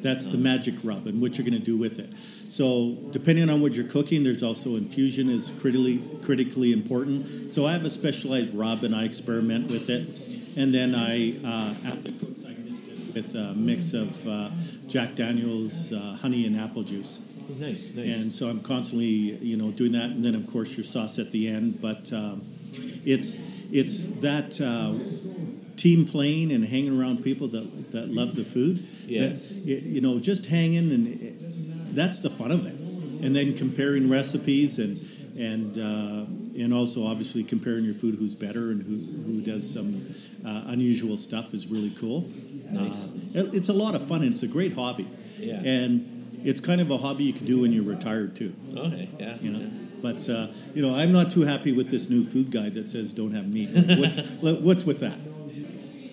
That's 0.00 0.26
the 0.26 0.38
magic 0.38 0.76
rub 0.82 1.06
and 1.06 1.20
what 1.20 1.36
you're 1.36 1.46
going 1.46 1.58
to 1.58 1.64
do 1.64 1.76
with 1.76 1.98
it. 1.98 2.14
So 2.54 2.96
depending 3.10 3.50
on 3.50 3.60
what 3.60 3.74
you're 3.74 3.88
cooking, 3.88 4.22
there's 4.22 4.44
also 4.44 4.76
infusion 4.76 5.28
is 5.28 5.50
critically 5.60 6.00
critically 6.22 6.72
important. 6.72 7.52
So 7.52 7.66
I 7.66 7.72
have 7.72 7.84
a 7.84 7.90
specialized 7.90 8.54
rub 8.54 8.84
and 8.84 8.94
I 8.94 9.02
experiment 9.02 9.72
with 9.72 9.90
it, 9.90 10.06
and 10.56 10.72
then 10.72 10.94
I 10.94 11.34
uh, 11.44 11.74
as 11.84 12.04
it 12.04 12.20
cooks, 12.20 12.44
I 12.44 12.50
mix 12.50 12.78
it 12.86 13.12
with 13.12 13.34
a 13.34 13.54
mix 13.54 13.92
of 13.92 14.28
uh, 14.28 14.50
Jack 14.86 15.16
Daniel's 15.16 15.92
uh, 15.92 16.16
honey 16.22 16.46
and 16.46 16.56
apple 16.56 16.84
juice. 16.84 17.24
nice, 17.58 17.92
nice. 17.92 18.22
And 18.22 18.32
so 18.32 18.48
I'm 18.48 18.60
constantly, 18.60 19.06
you 19.42 19.56
know, 19.56 19.72
doing 19.72 19.90
that, 19.90 20.10
and 20.10 20.24
then 20.24 20.36
of 20.36 20.46
course 20.46 20.76
your 20.76 20.84
sauce 20.84 21.18
at 21.18 21.32
the 21.32 21.48
end. 21.48 21.82
But 21.82 22.12
um, 22.12 22.42
it's 23.04 23.36
it's 23.72 24.06
that 24.22 24.60
uh, 24.60 24.94
team 25.74 26.06
playing 26.06 26.52
and 26.52 26.64
hanging 26.64 27.00
around 27.00 27.24
people 27.24 27.48
that 27.48 27.90
that 27.90 28.10
love 28.10 28.36
the 28.36 28.44
food. 28.44 28.86
Yes. 29.06 29.48
That, 29.48 29.56
you 29.56 30.00
know, 30.00 30.20
just 30.20 30.46
hanging, 30.46 30.92
and 30.92 31.43
that's 31.94 32.20
the 32.20 32.30
fun 32.30 32.50
of 32.50 32.66
it. 32.66 32.74
And 33.24 33.34
then 33.34 33.54
comparing 33.56 34.08
recipes 34.10 34.78
and 34.78 35.00
and 35.36 35.78
uh, 35.78 36.26
and 36.62 36.72
also 36.72 37.06
obviously 37.06 37.42
comparing 37.42 37.84
your 37.84 37.94
food, 37.94 38.14
who's 38.16 38.34
better 38.34 38.70
and 38.70 38.82
who 38.82 39.22
who 39.32 39.40
does 39.40 39.68
some 39.72 40.06
uh, 40.46 40.62
unusual 40.66 41.16
stuff 41.16 41.54
is 41.54 41.66
really 41.66 41.90
cool. 41.98 42.28
Nice. 42.70 43.06
Uh, 43.08 43.44
it- 43.44 43.54
it's 43.54 43.68
a 43.68 43.72
lot 43.72 43.94
of 43.94 44.06
fun 44.06 44.22
and 44.22 44.32
it's 44.32 44.42
a 44.42 44.48
great 44.48 44.74
hobby. 44.74 45.06
Yeah. 45.38 45.54
And 45.62 46.40
it's 46.44 46.60
kind 46.60 46.80
of 46.80 46.90
a 46.90 46.98
hobby 46.98 47.24
you 47.24 47.32
can 47.32 47.46
do 47.46 47.60
when 47.62 47.72
you're 47.72 47.84
retired 47.84 48.36
too. 48.36 48.54
okay, 48.76 49.08
yeah, 49.18 49.36
You 49.40 49.50
know. 49.50 49.58
yeah. 49.60 49.68
But 50.02 50.28
uh, 50.28 50.48
you 50.74 50.82
know, 50.82 50.94
I'm 50.94 51.12
not 51.12 51.30
too 51.30 51.42
happy 51.42 51.72
with 51.72 51.90
this 51.90 52.10
new 52.10 52.24
food 52.24 52.50
guide 52.50 52.74
that 52.74 52.88
says 52.90 53.12
don't 53.14 53.32
have 53.32 53.52
meat. 53.52 53.70
What's 53.98 54.18
what's 54.40 54.84
with 54.84 55.00
that? 55.00 55.16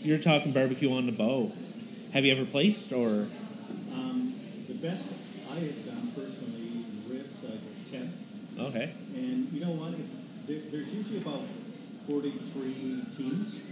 You're 0.03 0.17
talking 0.17 0.51
barbecue 0.53 0.91
on 0.93 1.05
the 1.05 1.11
bow. 1.11 1.51
Have 2.13 2.23
you 2.25 2.31
ever 2.31 2.45
placed 2.45 2.91
or? 2.93 3.27
Um, 3.93 4.33
the 4.67 4.73
best 4.73 5.09
I 5.51 5.59
have 5.59 5.85
done 5.85 6.11
personally 6.15 6.85
ribs 7.09 7.43
uh, 7.43 7.51
ten, 7.91 8.13
Okay, 8.59 8.91
and 9.15 9.51
you 9.51 9.59
know 9.59 9.71
what? 9.71 9.93
If 9.93 10.07
there, 10.47 10.59
there's 10.71 10.93
usually 10.93 11.19
about 11.19 11.43
43 12.07 13.03
teams, 13.15 13.63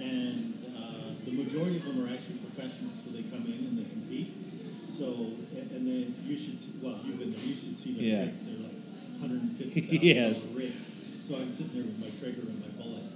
and 0.00 0.54
uh, 0.76 1.14
the 1.24 1.32
majority 1.32 1.76
of 1.78 1.84
them 1.84 2.04
are 2.04 2.12
actually 2.12 2.38
professionals, 2.38 3.02
so 3.04 3.10
they 3.10 3.22
come 3.22 3.46
in 3.46 3.70
and 3.70 3.78
they 3.78 3.88
compete. 3.90 4.34
So, 4.88 5.06
and, 5.56 5.70
and 5.72 5.82
then 5.86 6.14
you 6.26 6.36
should 6.36 6.58
see, 6.60 6.72
well, 6.82 6.98
you've 7.04 7.18
been 7.18 7.30
there, 7.30 7.40
you 7.40 7.54
should 7.54 7.76
see 7.78 7.92
the 7.94 8.02
Yeah. 8.04 8.20
rigs. 8.26 8.46
They're 8.46 8.58
like 8.60 8.78
150,000 9.22 10.02
Yes. 10.02 10.46
rigs. 10.52 10.88
So 11.22 11.36
I'm 11.38 11.50
sitting 11.50 11.72
there 11.72 11.84
with 11.86 11.98
my 12.02 12.10
Traeger 12.18 12.42
and 12.50 12.60
my 12.60 12.72
bullet 12.82 13.06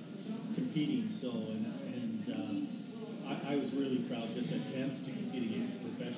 competing. 0.55 1.09
So, 1.11 1.31
and, 1.53 1.67
and 1.93 2.23
uh, 2.33 3.29
I, 3.29 3.55
I 3.55 3.57
was 3.57 3.75
really 3.75 3.99
proud 4.09 4.33
just 4.35 4.53
at 4.53 4.63
10th 4.73 5.05
to 5.05 5.11
compete 5.11 5.11
against 5.11 5.26
the 5.26 5.26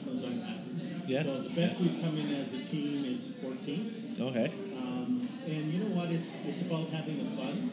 professionals. 0.02 1.06
Yeah. 1.06 1.22
So 1.22 1.42
the 1.42 1.50
best 1.54 1.80
we've 1.80 2.00
come 2.02 2.16
in 2.18 2.34
as 2.34 2.52
a 2.52 2.62
team 2.64 3.04
is 3.04 3.32
14. 3.40 4.16
okay, 4.20 4.52
Um, 4.76 5.28
and 5.46 5.72
you 5.72 5.78
know 5.84 5.96
what? 5.96 6.10
It's 6.10 6.32
it's 6.44 6.60
about 6.62 6.88
having 6.88 7.18
the 7.18 7.30
fun, 7.32 7.70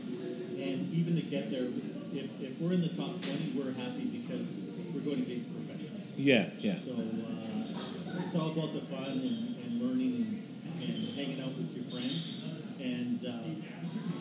and 0.56 0.94
even 0.94 1.16
to 1.16 1.22
get 1.24 1.52
there, 1.52 1.68
if, 2.14 2.30
if 2.42 2.62
we're 2.62 2.74
in 2.74 2.82
the 2.82 2.90
top 2.96 3.20
twenty, 3.22 3.52
we're 3.56 3.74
happy 3.74 4.06
because 4.08 4.62
we're 4.94 5.02
going 5.02 5.20
against 5.28 5.50
professionals. 5.52 6.16
yeah, 6.18 6.48
yeah, 6.60 6.76
So 6.76 6.92
uh, 6.96 8.24
it's 8.24 8.36
all 8.36 8.52
about 8.52 8.72
the 8.74 8.82
fun 8.88 9.20
and, 9.20 9.56
and 9.60 9.82
learning 9.84 10.44
and, 10.80 10.84
and 10.84 11.04
hanging 11.16 11.42
out 11.42 11.58
with 11.58 11.76
your 11.76 11.84
friends. 11.92 12.40
And 12.80 13.20
uh, 13.26 13.30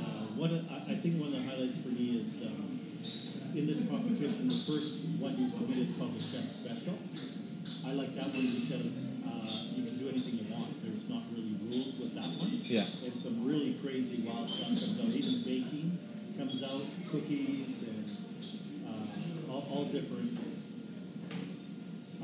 uh, 0.03 0.27
what 0.35 0.51
I, 0.51 0.93
I 0.93 0.95
think 0.97 1.21
one 1.21 1.31
of 1.33 1.39
the 1.39 1.49
highlights 1.49 1.79
for 1.79 1.89
me 1.95 2.19
is 2.19 2.43
um, 2.43 2.81
in 3.55 3.67
this 3.67 3.87
competition, 3.89 4.49
the 4.49 4.65
first 4.67 4.99
one 5.23 5.39
you 5.39 5.49
submit 5.49 5.79
is 5.79 5.93
called 5.93 6.19
the 6.19 6.23
Chef 6.23 6.47
Special. 6.49 6.99
I 7.87 7.93
like 7.93 8.15
that 8.17 8.25
one 8.33 8.49
because 8.65 9.13
uh, 9.29 9.65
you 9.77 9.85
can 9.85 9.99
do 9.99 10.09
anything 10.09 10.41
you 10.41 10.47
want. 10.55 10.83
There's 10.83 11.09
not 11.09 11.23
really 11.33 11.55
rules 11.69 11.97
with 11.99 12.15
that 12.15 12.29
one. 12.41 12.61
Yeah. 12.65 12.87
And 13.05 13.15
some 13.17 13.45
really 13.47 13.75
crazy 13.75 14.23
wild 14.27 14.49
stuff 14.49 14.69
comes 14.69 14.99
out. 14.99 15.07
Even 15.07 15.43
baking 15.45 15.99
comes 16.39 16.63
out, 16.63 16.83
cookies 17.11 17.85
and 17.87 18.05
uh, 18.89 19.53
all, 19.53 19.67
all 19.71 19.85
different. 19.87 20.39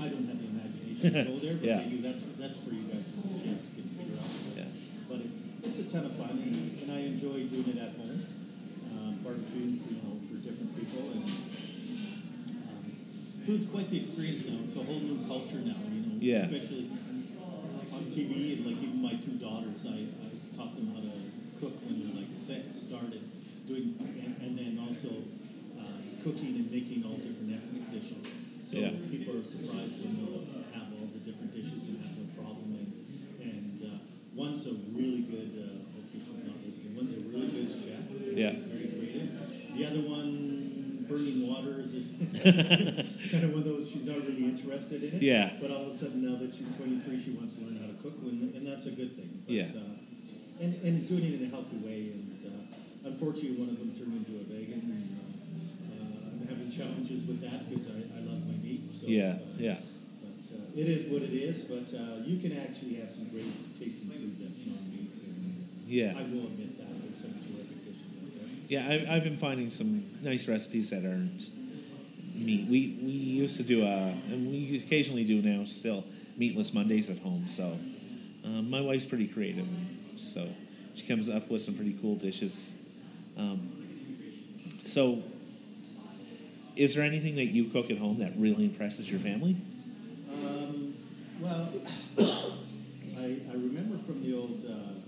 I 0.00 0.08
don't 0.08 0.24
have 0.26 0.38
the 0.40 0.48
imagination 0.48 1.12
to 1.12 1.24
go 1.28 1.36
there, 1.38 1.54
but 1.54 1.64
Yeah. 1.68 1.76
maybe 1.84 1.98
that's 2.00 2.22
that's 2.40 2.56
for 2.58 2.70
you 2.72 2.88
guys' 2.88 3.12
to 3.12 3.44
chance 3.44 3.68
to 3.68 3.82
figure 3.84 4.16
out. 4.16 4.32
yeah. 4.56 4.64
But 5.08 5.18
it, 5.20 5.30
it's 5.62 5.78
a 5.78 5.84
ton 5.92 6.06
of 6.06 6.16
fun, 6.16 6.40
and, 6.40 6.80
and 6.80 6.88
I 6.90 7.00
enjoy 7.04 7.44
doing 7.52 7.76
it 7.76 7.78
at 7.78 7.92
home, 8.00 8.24
um, 8.96 9.20
barbecuing 9.20 9.76
for 9.84 9.92
you 9.92 10.00
know 10.00 10.16
for 10.32 10.40
different 10.40 10.72
people, 10.72 11.04
and 11.12 11.28
food's 13.50 13.66
quite 13.66 13.90
the 13.90 13.98
experience 13.98 14.46
now. 14.46 14.62
It's 14.62 14.76
a 14.78 14.84
whole 14.86 15.02
new 15.02 15.26
culture 15.26 15.58
now, 15.58 15.74
you 15.90 16.06
know. 16.06 16.22
Yeah. 16.22 16.46
Especially 16.46 16.86
on 17.90 18.06
TV 18.06 18.54
and 18.54 18.66
like 18.70 18.78
even 18.78 19.02
my 19.02 19.18
two 19.18 19.34
daughters, 19.42 19.82
I, 19.90 20.06
I 20.06 20.30
taught 20.54 20.78
them 20.78 20.94
how 20.94 21.02
to 21.02 21.10
cook 21.58 21.74
when 21.82 21.98
they're 21.98 22.14
like 22.22 22.30
six. 22.30 22.78
Started 22.86 23.26
doing 23.66 23.98
and, 23.98 24.38
and 24.38 24.52
then 24.54 24.78
also 24.78 25.10
uh, 25.74 25.98
cooking 26.22 26.62
and 26.62 26.70
making 26.70 27.02
all 27.02 27.18
different 27.18 27.50
ethnic 27.50 27.90
dishes. 27.90 28.22
So 28.70 28.78
Yeah. 28.78 28.94
people 29.10 29.34
are 29.34 29.42
surprised 29.42 29.98
when 29.98 30.14
they'll 30.14 30.46
have 30.78 30.86
all 30.94 31.10
the 31.10 31.18
different 31.26 31.50
dishes 31.50 31.90
and 31.90 31.98
have 32.06 32.14
no 32.14 32.30
problem. 32.38 32.70
And, 32.78 32.86
and 33.50 33.74
uh, 33.82 33.98
one's 34.38 34.62
a 34.70 34.78
really 34.94 35.26
good. 35.26 35.58
Uh, 35.58 35.90
hopefully 35.98 36.22
she's 36.22 36.46
not 36.46 36.54
listening. 36.62 36.94
One's 36.94 37.18
a 37.18 37.22
really 37.26 37.50
good 37.50 37.70
chef. 37.74 37.98
Yeah. 38.30 38.69
Burning 41.20 41.48
water, 41.48 41.80
is 41.85 41.92
kind 43.30 43.44
of 43.44 43.50
one 43.52 43.61
of 43.61 43.64
those. 43.64 43.90
She's 43.90 44.04
not 44.06 44.16
really 44.16 44.44
interested 44.44 45.02
in 45.04 45.16
it. 45.16 45.22
Yeah. 45.22 45.52
But 45.61 45.70
all 45.70 45.83
of 45.83 45.88
a 45.88 45.96
sudden, 45.96 46.24
now 46.24 46.38
that 46.40 46.54
she's 46.54 46.74
23, 46.76 47.20
she 47.20 47.30
wants 47.33 47.56
to 47.56 47.64
learn 47.64 47.76
how 47.76 47.87
to 47.92 47.98
cook, 48.02 48.16
and, 48.24 48.54
and 48.54 48.66
that's 48.66 48.87
a 48.87 48.92
good 48.92 49.16
thing. 49.16 49.42
But, 49.44 49.52
Yeah. 49.54 49.68
Uh, 49.68 50.00
and, 50.61 50.74
and 50.85 51.09
doing 51.09 51.24
it 51.24 51.40
in 51.40 51.46
a 51.46 51.50
healthy 51.50 51.76
way. 51.80 52.12
And 52.12 52.37
uh, 52.44 53.09
unfortunately, 53.09 53.56
one 53.56 53.68
of 53.68 53.78
them 53.78 53.92
turned 53.96 54.12
into 54.16 54.40
a 54.40 54.44
vegan. 54.44 54.80
And, 54.92 55.09
uh, 55.16 55.92
uh, 55.92 56.37
I'm 56.37 56.48
having 56.48 56.68
challenges 56.70 57.28
with 57.28 57.40
that 57.44 57.68
because 57.68 57.88
I, 57.88 58.00
I 58.16 58.20
love 58.24 58.44
my 58.44 58.56
meat. 58.61 58.90
So, 58.90 59.09
Yeah, 59.09 59.40
uh, 59.40 59.56
yeah. 59.56 59.80
But 60.20 60.40
uh, 60.52 60.80
it 60.80 60.88
is 60.88 61.09
what 61.09 61.22
it 61.24 61.33
is. 61.33 61.64
But 61.64 61.88
uh, 61.96 62.20
you 62.28 62.40
can 62.44 62.56
actually 62.61 63.00
have 63.00 63.11
some 63.11 63.28
great 63.33 63.48
tasting 63.80 64.09
food 64.12 64.37
that's 64.40 64.64
non 64.68 64.85
meat. 64.92 65.16
And 65.16 65.64
Yeah. 65.88 66.12
I 66.16 66.28
will 66.28 66.52
admit 66.52 66.76
that. 66.76 66.92
There's 67.09 67.16
some 67.24 67.33
terrific 67.40 67.80
dishes 67.80 68.20
out 68.20 68.28
there. 68.37 68.52
Yeah, 68.70 68.87
I, 68.88 69.16
I've 69.16 69.24
been 69.24 69.37
finding 69.37 69.68
some 69.68 70.04
nice 70.22 70.46
recipes 70.46 70.90
that 70.90 71.04
aren't 71.04 71.48
meat. 72.37 72.68
We 72.68 72.96
we 73.02 73.11
used 73.11 73.56
to 73.56 73.64
do 73.64 73.83
a, 73.83 74.14
and 74.30 74.48
we 74.48 74.80
occasionally 74.87 75.24
do 75.24 75.42
now 75.42 75.64
still 75.64 76.04
meatless 76.37 76.72
Mondays 76.72 77.11
at 77.11 77.18
home. 77.18 77.48
So 77.48 77.76
um, 78.44 78.70
my 78.70 78.80
wife's 78.80 79.06
pretty 79.06 79.26
creative, 79.26 79.66
so 80.14 80.48
she 80.94 81.04
comes 81.04 81.28
up 81.28 81.50
with 81.50 81.62
some 81.62 81.74
pretty 81.74 81.98
cool 82.00 82.14
dishes. 82.14 82.72
Um, 83.37 83.72
so, 84.85 85.24
is 86.76 86.94
there 86.94 87.04
anything 87.04 87.35
that 87.35 87.46
you 87.46 87.64
cook 87.64 87.90
at 87.90 87.98
home 87.98 88.18
that 88.18 88.35
really 88.37 88.66
impresses 88.66 89.11
your 89.11 89.18
family? 89.18 89.56
Um, 90.46 90.94
well, 91.40 91.72
I, 92.20 93.37
I 93.50 93.52
remember 93.52 93.98
from 94.06 94.22
the 94.22 94.33
old. 94.37 94.64
Uh, 94.64 94.99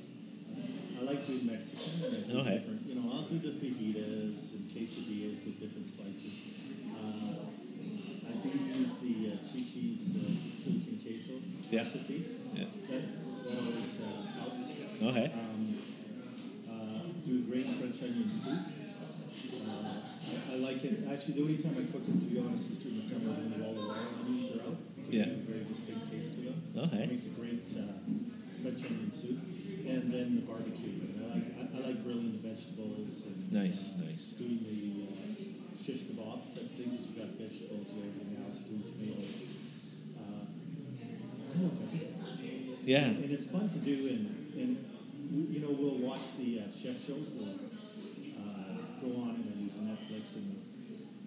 Doing 1.26 1.46
Mexican. 1.46 1.92
and 2.04 2.14
I 2.16 2.32
do 2.32 2.38
Okay. 2.38 2.54
different- 2.58 2.87
You 2.88 2.94
know, 2.96 3.12
I'll 3.12 3.28
do 3.28 3.38
the 3.38 3.52
fajitas 3.52 4.52
and 4.54 4.62
quesadillas 4.70 5.44
with 5.44 5.61
different 5.61 5.87
spices. 5.87 6.35
Uh, 6.98 7.46
I 8.28 8.32
do 8.42 8.48
use 8.50 8.92
the 9.02 9.32
uh, 9.32 9.37
Chi-Chi's 9.46 10.11
uh, 10.16 10.20
chili 10.62 10.80
con 10.85 10.98
queso 11.02 11.32
Yeah. 11.70 11.78
recipe. 11.82 12.24
Yeah. 12.56 12.64
That, 12.90 13.02
that 13.44 13.58
always 13.58 13.92
uh, 14.00 14.22
helps. 14.40 14.64
Okay. 15.02 15.32
Um, 15.32 15.76
uh, 16.68 17.02
do 17.24 17.32
a 17.38 17.42
great 17.50 17.66
French 17.66 18.02
onion 18.02 18.28
soup. 18.30 18.58
Uh, 19.62 20.00
I, 20.50 20.54
I 20.54 20.56
like 20.58 20.85
it. 20.85 21.04
Actually, 21.11 21.35
the 21.35 21.42
only 21.42 21.58
time 21.58 21.76
I 21.78 21.85
cook 21.92 22.02
it, 22.08 22.18
to 22.20 22.26
be 22.26 22.38
honest, 22.38 22.70
is 22.70 22.78
during 22.78 22.96
the 22.98 23.02
summer 23.04 23.32
when 23.38 23.62
all 23.62 23.74
the 23.74 23.82
raw 23.88 24.26
onions 24.26 24.48
are 24.56 24.62
out. 24.66 24.76
Because 24.96 25.14
Yeah. 25.14 25.24
they 25.24 25.30
have 25.30 25.38
a 25.38 25.52
very 25.52 25.64
distinct 25.64 26.11
taste 26.11 26.35
to 26.35 26.40
them. 26.40 26.62
Okay. 26.76 27.02
It 27.04 27.11
makes 27.11 27.26
a 27.26 27.30
great 27.30 27.66
uh, 27.78 27.92
French 28.62 28.85
onion 28.87 29.11
soup. 29.11 29.38
And 29.88 30.12
then 30.12 30.37
the 30.37 30.42
barbecue. 30.42 30.95
I 31.18 31.35
like 31.35 31.47
I, 31.59 31.62
I 31.77 31.87
like 31.88 32.05
grilling 32.05 32.33
the 32.33 32.49
vegetables 32.49 33.25
and 33.27 33.53
Nice, 33.53 33.97
nice. 33.99 34.33
doing 34.38 34.61
the 34.64 35.12
uh, 35.12 35.77
shish 35.77 36.03
kebab 36.09 36.55
type 36.55 36.71
thing. 36.77 36.97
'cause 36.97 37.11
you 37.11 37.21
got 37.21 37.31
vegetables 37.37 37.90
and 37.92 38.01
everything 38.07 38.37
else, 38.47 38.59
doing 38.61 38.83
tomatoes. 38.83 39.42
Uh, 40.16 40.45
I 40.47 41.62
love 41.62 41.77
everything. 41.83 42.77
Yeah. 42.85 43.05
And 43.18 43.31
it's 43.31 43.47
fun 43.47 43.68
to 43.71 43.79
do, 43.79 44.09
and, 44.09 44.27
and 44.57 44.73
you 45.53 45.61
know, 45.61 45.71
we'll 45.71 45.99
watch 45.99 46.23
the 46.38 46.61
uh, 46.61 46.71
chef 46.71 46.99
shows. 47.05 47.31
We'll 47.35 47.55
uh, 47.55 48.73
go 49.03 49.09
on 49.23 49.42
and 49.42 49.55
use 49.62 49.77
Netflix 49.83 50.37
and 50.37 50.57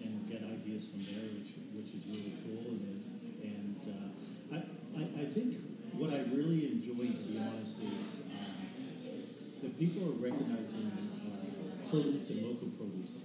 and 0.02 0.28
get 0.28 0.42
ideas 0.42 0.88
from 0.88 1.00
there, 1.04 1.28
which 1.36 1.52
which 1.76 1.90
is 1.94 2.02
really 2.08 2.34
cool. 2.44 2.64
And 2.72 3.00
and 3.42 3.80
uh, 3.88 4.56
I, 4.56 4.58
I 5.00 5.22
I 5.22 5.26
think 5.32 5.56
what 5.96 6.10
I 6.10 6.20
really 6.34 6.66
enjoy, 6.76 7.06
to 7.08 7.22
be 7.24 7.38
honest, 7.40 7.78
is 7.80 7.95
people 9.78 10.08
are 10.08 10.16
recognizing 10.18 10.90
uh, 11.24 11.90
produce 11.90 12.30
and 12.30 12.42
local 12.46 12.68
produce. 12.78 13.20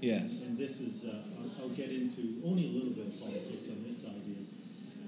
Yes. 0.00 0.44
And 0.44 0.58
this 0.58 0.80
is, 0.80 1.04
uh, 1.04 1.22
I'll, 1.40 1.64
I'll 1.64 1.74
get 1.74 1.90
into 1.90 2.40
only 2.44 2.66
a 2.68 2.72
little 2.76 2.90
bit 2.90 3.08
of 3.08 3.20
politics 3.20 3.68
on 3.70 3.82
this 3.84 4.02
side 4.02 4.20
is, 4.40 4.52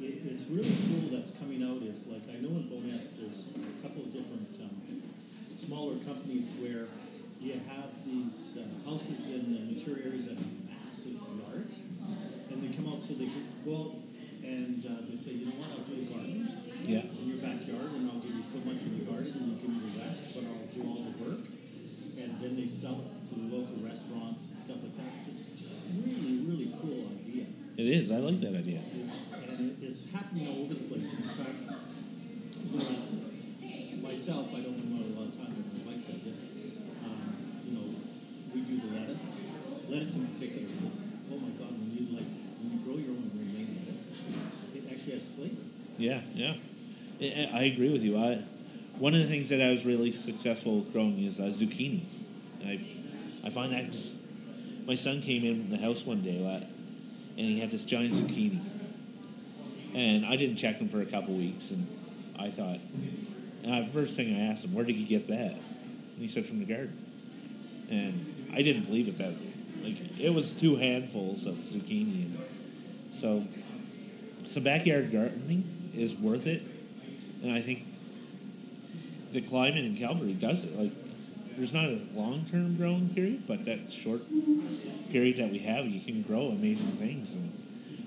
it, 0.00 0.22
it's 0.24 0.44
really 0.48 0.72
cool 0.88 1.09
that's 1.16 1.32
coming 1.32 1.62
out 1.62 1.82
is 1.82 2.06
like, 2.06 2.22
I 2.28 2.40
know 2.40 2.56
in 2.56 2.68
Bowness 2.68 3.12
there's 3.20 3.48
a 3.52 3.82
couple 3.82 4.02
of 4.04 4.12
different, 4.12 4.48
um, 4.61 5.02
smaller 5.54 5.96
companies 6.04 6.48
where 6.61 6.85
you 7.40 7.52
have 7.68 7.88
these 8.04 8.59
uh, 8.61 8.88
houses 8.88 9.28
in 9.28 9.56
the 9.56 9.61
mature 9.72 9.96
areas 10.04 10.26
that 10.28 10.37
have 10.37 10.52
massive 10.68 11.16
yards, 11.40 11.80
and 12.52 12.61
they 12.61 12.74
come 12.76 12.92
out 12.92 13.02
so 13.02 13.14
they 13.14 13.24
can 13.28 13.44
go 13.64 13.72
out 13.76 13.92
and 14.44 14.85
uh, 14.85 15.04
they 15.09 15.16
say, 15.16 15.32
you 15.32 15.46
know 15.46 15.56
what, 15.61 15.72
I'll 15.76 15.85
do 15.88 15.96
a 15.96 16.04
garden 16.12 16.48
Yeah. 16.85 17.09
in 17.09 17.24
your 17.28 17.40
backyard, 17.40 17.92
and 17.96 18.04
I'll 18.12 18.20
give 18.20 18.37
you 18.37 18.44
so 18.44 18.61
much 18.68 18.80
in 18.85 19.00
the 19.00 19.04
garden, 19.11 19.32
and 19.32 19.48
you 19.48 19.56
give 19.61 19.70
me 19.72 19.80
the 19.92 20.04
rest, 20.04 20.32
but 20.37 20.44
I'll 20.44 20.68
do 20.72 20.80
all 20.88 21.02
the 21.09 21.16
work. 21.24 21.44
And 22.20 22.37
then 22.40 22.56
they 22.66 22.72
sell 22.72 22.98
it 22.98 23.29
to 23.29 23.35
the 23.38 23.46
local 23.57 23.76
restaurants 23.79 24.48
and 24.50 24.59
stuff 24.59 24.83
like 24.83 24.96
that. 24.98 25.07
It's 25.31 25.62
Just 25.62 25.70
really, 26.02 26.42
really 26.42 26.74
cool 26.83 27.14
idea. 27.14 27.46
It 27.76 27.87
is. 27.87 28.11
I 28.11 28.16
like 28.16 28.40
that 28.40 28.59
idea. 28.59 28.83
And 28.83 29.79
it's 29.81 30.11
happening 30.11 30.48
all 30.48 30.64
over 30.64 30.74
the 30.74 30.83
place. 30.90 31.14
In 31.14 31.22
fact, 31.38 31.62
you 32.66 32.79
know, 32.79 34.09
myself, 34.09 34.50
I 34.50 34.66
don't 34.66 34.83
know 34.83 34.98
a 34.98 35.14
lot 35.14 35.29
of 35.31 35.38
time, 35.38 35.55
but 35.55 35.79
my 35.79 35.94
wife 35.94 36.11
does 36.11 36.26
it. 36.26 36.35
Um, 37.07 37.38
you 37.62 37.72
know, 37.79 37.87
we 38.52 38.61
do 38.62 38.81
the 38.83 38.98
lettuce. 38.98 39.26
Lettuce 39.88 40.14
in 40.16 40.26
particular 40.26 40.66
is, 40.90 41.05
oh 41.31 41.38
my 41.38 41.50
God, 41.55 41.70
when 41.70 41.94
you 41.94 42.18
like, 42.18 42.26
when 42.59 42.72
you 42.72 42.79
grow 42.83 42.98
your 42.98 43.14
own 43.14 43.31
romaine 43.31 43.79
lettuce, 43.87 44.11
it 44.74 44.90
actually 44.90 45.12
has 45.14 45.29
flavor. 45.38 45.62
Yeah, 45.98 46.20
yeah. 46.35 46.55
I, 47.20 47.61
I 47.61 47.62
agree 47.70 47.92
with 47.92 48.02
you. 48.02 48.18
I, 48.18 48.42
one 48.98 49.14
of 49.14 49.20
the 49.20 49.29
things 49.29 49.50
that 49.50 49.62
I 49.62 49.70
was 49.70 49.87
really 49.87 50.11
successful 50.11 50.79
with 50.81 50.92
growing 50.92 51.22
is 51.22 51.38
uh, 51.38 51.44
zucchini. 51.44 52.15
I, 52.64 52.81
I 53.45 53.51
find 53.51 53.73
that 53.73 53.90
just, 53.90 54.16
my 54.87 54.95
son 54.95 55.23
came 55.23 55.45
in 55.45 55.71
the 55.71 55.79
house 55.79 56.07
one 56.07 56.23
day 56.23 56.38
and 56.38 56.64
he 57.37 57.61
had 57.61 57.71
this 57.71 57.85
giant 57.85 58.14
zucchini. 58.14 58.61
And 59.95 60.27
I 60.27 60.37
didn't 60.37 60.57
check 60.57 60.77
him 60.77 60.88
for 60.88 61.01
a 61.01 61.07
couple 61.07 61.35
weeks, 61.35 61.71
and 61.71 61.87
I 62.38 62.51
thought, 62.51 62.79
and 63.64 63.87
the 63.87 63.90
first 63.90 64.16
thing 64.16 64.35
I 64.35 64.40
asked 64.51 64.64
him, 64.64 64.75
where 64.75 64.85
did 64.85 64.97
you 64.97 65.07
get 65.07 65.27
that? 65.29 65.53
And 65.53 66.19
he 66.19 66.29
said, 66.29 66.45
from 66.45 66.59
the 66.59 66.66
garden. 66.66 66.97
And 67.90 68.51
I 68.53 68.62
didn't 68.62 68.85
believe 68.85 69.09
it 69.09 69.19
that 69.19 69.33
like 69.87 70.19
it 70.19 70.35
was 70.35 70.53
two 70.53 70.77
handfuls 70.77 71.47
of 71.47 71.55
zucchini. 71.57 72.31
So 73.11 73.45
some 74.47 74.64
backyard 74.64 75.12
gardening 75.12 75.90
is 75.95 76.16
worth 76.16 76.47
it, 76.47 76.62
and 77.42 77.53
I 77.53 77.61
think 77.61 77.85
the 79.33 79.40
climate 79.40 79.85
in 79.85 79.97
Calgary 79.97 80.33
does 80.33 80.64
it. 80.64 80.79
Like, 80.79 80.92
there's 81.57 81.73
not 81.73 81.85
a 81.85 82.01
long 82.14 82.45
term 82.51 82.77
growing 82.77 83.09
period, 83.09 83.47
but 83.47 83.64
that 83.64 83.90
short 83.90 84.23
period 85.11 85.37
that 85.38 85.51
we 85.51 85.59
have, 85.61 85.87
you 85.87 86.01
can 86.01 86.23
grow 86.23 86.49
amazing 86.49 86.92
things. 86.92 87.35
And 87.35 87.53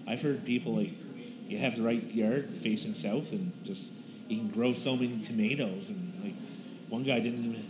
I've 0.08 0.22
heard 0.22 0.46
people 0.46 0.76
like 0.76 0.92
you 1.48 1.58
have 1.58 1.76
the 1.76 1.84
right 1.84 2.04
yard 2.14 2.50
facing 2.50 2.94
south, 2.94 3.32
and 3.32 3.52
just 3.66 3.92
you 4.28 4.38
can 4.38 4.50
grow 4.50 4.72
so 4.72 4.96
many 4.96 5.20
tomatoes. 5.22 5.90
And 5.90 6.14
like 6.24 6.36
one 6.90 7.04
guy 7.04 7.20
didn't 7.20 7.46
even 7.46 7.66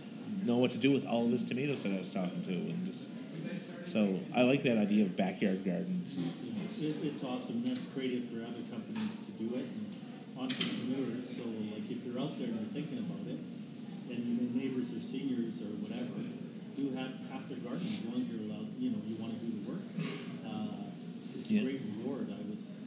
know 0.45 0.57
what 0.57 0.71
to 0.71 0.77
do 0.77 0.91
with 0.91 1.05
all 1.07 1.25
of 1.25 1.31
his 1.31 1.45
tomatoes 1.45 1.83
that 1.83 1.93
I 1.93 1.97
was 1.97 2.11
talking 2.11 2.43
to, 2.45 2.51
and 2.51 2.85
just 2.85 3.11
so 3.85 4.19
I 4.35 4.43
like 4.43 4.63
that 4.63 4.77
idea 4.77 5.05
of 5.05 5.17
backyard 5.17 5.65
gardens. 5.65 6.19
It, 6.19 7.07
it's 7.07 7.23
awesome. 7.23 7.63
That's 7.65 7.85
creative 7.85 8.29
for 8.29 8.37
other 8.43 8.61
companies 8.69 9.17
to 9.25 9.31
do 9.31 9.55
it 9.55 9.65
and 9.65 9.95
entrepreneurs. 10.37 11.27
So, 11.27 11.43
like, 11.73 11.89
if 11.89 12.05
you're 12.05 12.19
out 12.19 12.37
there 12.37 12.47
and 12.47 12.59
you're 12.59 12.73
thinking 12.73 12.99
about 12.99 13.25
it, 13.27 13.39
and 14.09 14.19
your 14.25 14.49
neighbors 14.53 14.91
are 14.95 14.99
seniors 14.99 15.61
or 15.61 15.71
whatever, 15.85 16.17
do 16.77 16.91
have 16.95 17.11
half 17.31 17.47
their 17.49 17.59
garden 17.61 17.83
as 17.85 18.05
long 18.05 18.21
as 18.21 18.27
you're 18.29 18.43
allowed. 18.49 18.67
You 18.79 18.91
know, 18.91 19.01
you 19.05 19.15
want 19.21 19.35
to 19.37 19.39
do 19.45 19.51
the 19.51 19.63
work. 19.69 19.83
Uh, 20.45 20.89
it's 21.39 21.49
Yeah. 21.51 21.61
a 21.61 21.63
great 21.63 21.81
reward. 21.97 22.27
I 22.31 22.41
was 22.49 22.77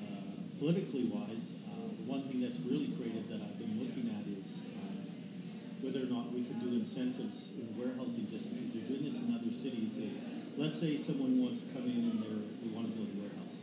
uh, 0.00 0.34
politically 0.58 1.04
wise. 1.12 1.52
Uh, 1.68 1.92
the 1.94 2.04
one 2.08 2.22
thing 2.28 2.40
that's 2.40 2.58
really 2.64 2.88
creative 2.96 3.28
that 3.28 3.40
I've 3.44 3.58
been 3.58 3.78
looking 3.78 4.08
at 4.10 4.24
is 4.32 4.64
uh, 4.64 5.84
whether 5.84 6.02
or 6.02 6.10
not 6.10 6.32
we 6.32 6.42
can 6.44 6.58
do 6.58 6.72
incentives 6.74 7.52
in 7.58 7.68
warehousing 7.78 8.26
district, 8.32 8.56
because 8.56 8.72
they're 8.74 8.88
doing 8.88 9.04
this 9.04 9.20
in 9.22 9.34
other 9.34 9.52
cities, 9.52 9.98
is 9.98 10.16
let's 10.56 10.80
say 10.80 10.96
someone 10.96 11.38
wants 11.42 11.60
to 11.62 11.68
come 11.70 11.84
in 11.84 12.10
and 12.10 12.18
they're, 12.22 12.42
they 12.64 12.70
want 12.74 12.88
to 12.90 12.92
build 12.96 13.12
a 13.14 13.18
warehouse. 13.22 13.62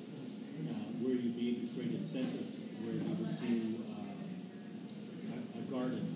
Uh, 0.64 0.72
where 1.04 1.12
you'd 1.18 1.36
be 1.36 1.50
able 1.52 1.68
to 1.68 1.72
create 1.76 1.92
incentives 2.00 2.56
where 2.80 2.96
you 2.96 3.12
would 3.20 3.36
do 3.44 3.84
uh, 3.92 4.16
a, 5.36 5.60
a 5.60 5.64
garden, 5.68 6.15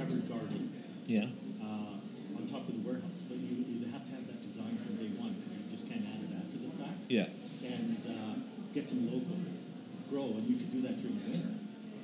covered 0.00 0.24
garden, 0.32 0.72
Yeah, 1.04 1.28
uh, 1.60 2.00
on 2.40 2.42
top 2.48 2.64
of 2.64 2.72
the 2.72 2.80
warehouse. 2.80 3.20
But 3.28 3.36
you, 3.36 3.60
you'd 3.68 3.92
have 3.92 4.08
to 4.08 4.12
have 4.16 4.24
that 4.32 4.40
design 4.40 4.80
from 4.80 4.96
day 4.96 5.12
one, 5.20 5.36
because 5.36 5.52
you 5.60 5.64
just 5.68 5.84
can't 5.92 6.00
add 6.08 6.24
it 6.24 6.32
after 6.40 6.56
the 6.56 6.72
fact 6.80 7.04
yeah, 7.12 7.28
and 7.68 8.00
uh, 8.08 8.34
get 8.72 8.88
some 8.88 9.04
local 9.12 9.36
grow, 10.10 10.34
and 10.34 10.48
you 10.50 10.56
could 10.58 10.72
do 10.74 10.82
that 10.82 10.98
during 10.98 11.20
the 11.22 11.26
winter. 11.30 11.54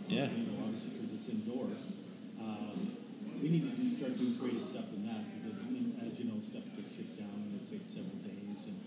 Yeah. 0.07 0.31
You 0.31 0.47
know, 0.47 0.63
obviously 0.63 0.95
because 0.95 1.11
it's 1.19 1.27
indoors. 1.27 1.91
Um, 2.39 2.95
we 3.43 3.51
need 3.51 3.67
to 3.67 3.75
do, 3.75 3.83
start 3.91 4.15
doing 4.15 4.39
creative 4.39 4.63
stuff 4.63 4.87
in 4.95 5.03
that 5.11 5.27
because, 5.35 5.59
I 5.67 5.69
mean, 5.75 5.99
as 6.07 6.15
you 6.23 6.31
know, 6.31 6.39
stuff 6.39 6.63
gets 6.79 6.95
shipped 6.95 7.19
down 7.19 7.35
and 7.35 7.59
it 7.59 7.67
takes 7.67 7.91
several 7.91 8.15
days 8.23 8.71
and 8.71 8.79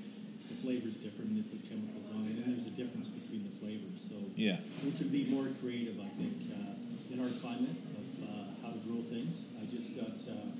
the 0.47 0.55
flavor's 0.63 0.95
different 1.03 1.35
and 1.35 1.43
they 1.43 1.45
put 1.51 1.59
chemicals 1.67 2.07
on 2.15 2.23
it 2.31 2.39
and 2.39 2.47
there's 2.47 2.65
a 2.71 2.73
difference 2.79 3.11
between 3.11 3.43
the 3.43 3.53
flavors. 3.59 3.99
So 3.99 4.15
Yeah. 4.39 4.63
we 4.87 4.95
can 4.95 5.11
be 5.11 5.27
more 5.27 5.51
creative, 5.59 5.99
I 5.99 6.07
think, 6.15 6.47
uh, 6.55 7.11
in 7.11 7.19
our 7.19 7.29
climate 7.43 7.75
of 7.99 8.07
uh, 8.23 8.29
how 8.63 8.71
to 8.71 8.79
grow 8.87 8.98
things. 9.09 9.45
I 9.61 9.65
just 9.65 9.95
got, 9.97 10.13
uh, 10.29 10.53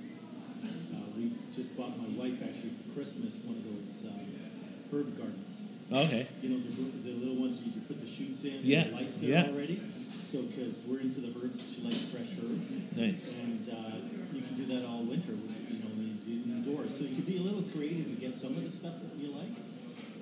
uh, 0.65 1.05
we 1.15 1.31
just 1.55 1.77
bought 1.77 1.95
my 1.97 2.09
wife 2.17 2.41
actually 2.41 2.73
for 2.81 2.97
Christmas 2.97 3.39
one 3.45 3.57
of 3.61 3.65
those 3.65 4.05
uh, 4.09 4.95
herb 4.95 5.15
gardens. 5.17 5.61
Okay. 5.91 6.27
You 6.41 6.49
know, 6.49 6.59
the, 6.61 7.09
the 7.09 7.13
little 7.17 7.41
ones 7.41 7.61
you 7.61 7.71
put 7.81 8.01
the 8.01 8.07
shoots 8.09 8.43
in 8.45 8.61
Yeah, 8.61 8.81
and 8.81 8.93
the 8.93 8.95
lights 8.97 9.17
there 9.17 9.29
yeah. 9.29 9.49
already. 9.49 9.81
So, 10.29 10.43
because 10.43 10.83
we're 10.85 11.01
into 11.01 11.21
the 11.21 11.33
herbs, 11.41 11.65
she 11.73 11.81
likes 11.81 12.05
fresh 12.13 12.37
herbs. 12.37 12.77
Nice. 12.93 13.39
And 13.39 13.65
uh, 13.65 13.97
you 14.33 14.41
can 14.45 14.53
do 14.57 14.65
that 14.77 14.85
all 14.85 15.01
winter, 15.01 15.33
you 15.33 15.81
know, 15.81 15.89
when 15.97 16.13
you 16.13 16.21
do 16.21 16.51
indoors. 16.53 16.93
So 16.93 17.05
you 17.05 17.15
can 17.17 17.25
be 17.25 17.37
a 17.37 17.41
little 17.41 17.63
creative 17.73 18.05
and 18.05 18.19
get 18.19 18.35
some 18.35 18.53
of 18.57 18.63
the 18.63 18.69
stuff 18.69 18.93
that 19.01 19.17
you 19.17 19.33
like 19.33 19.57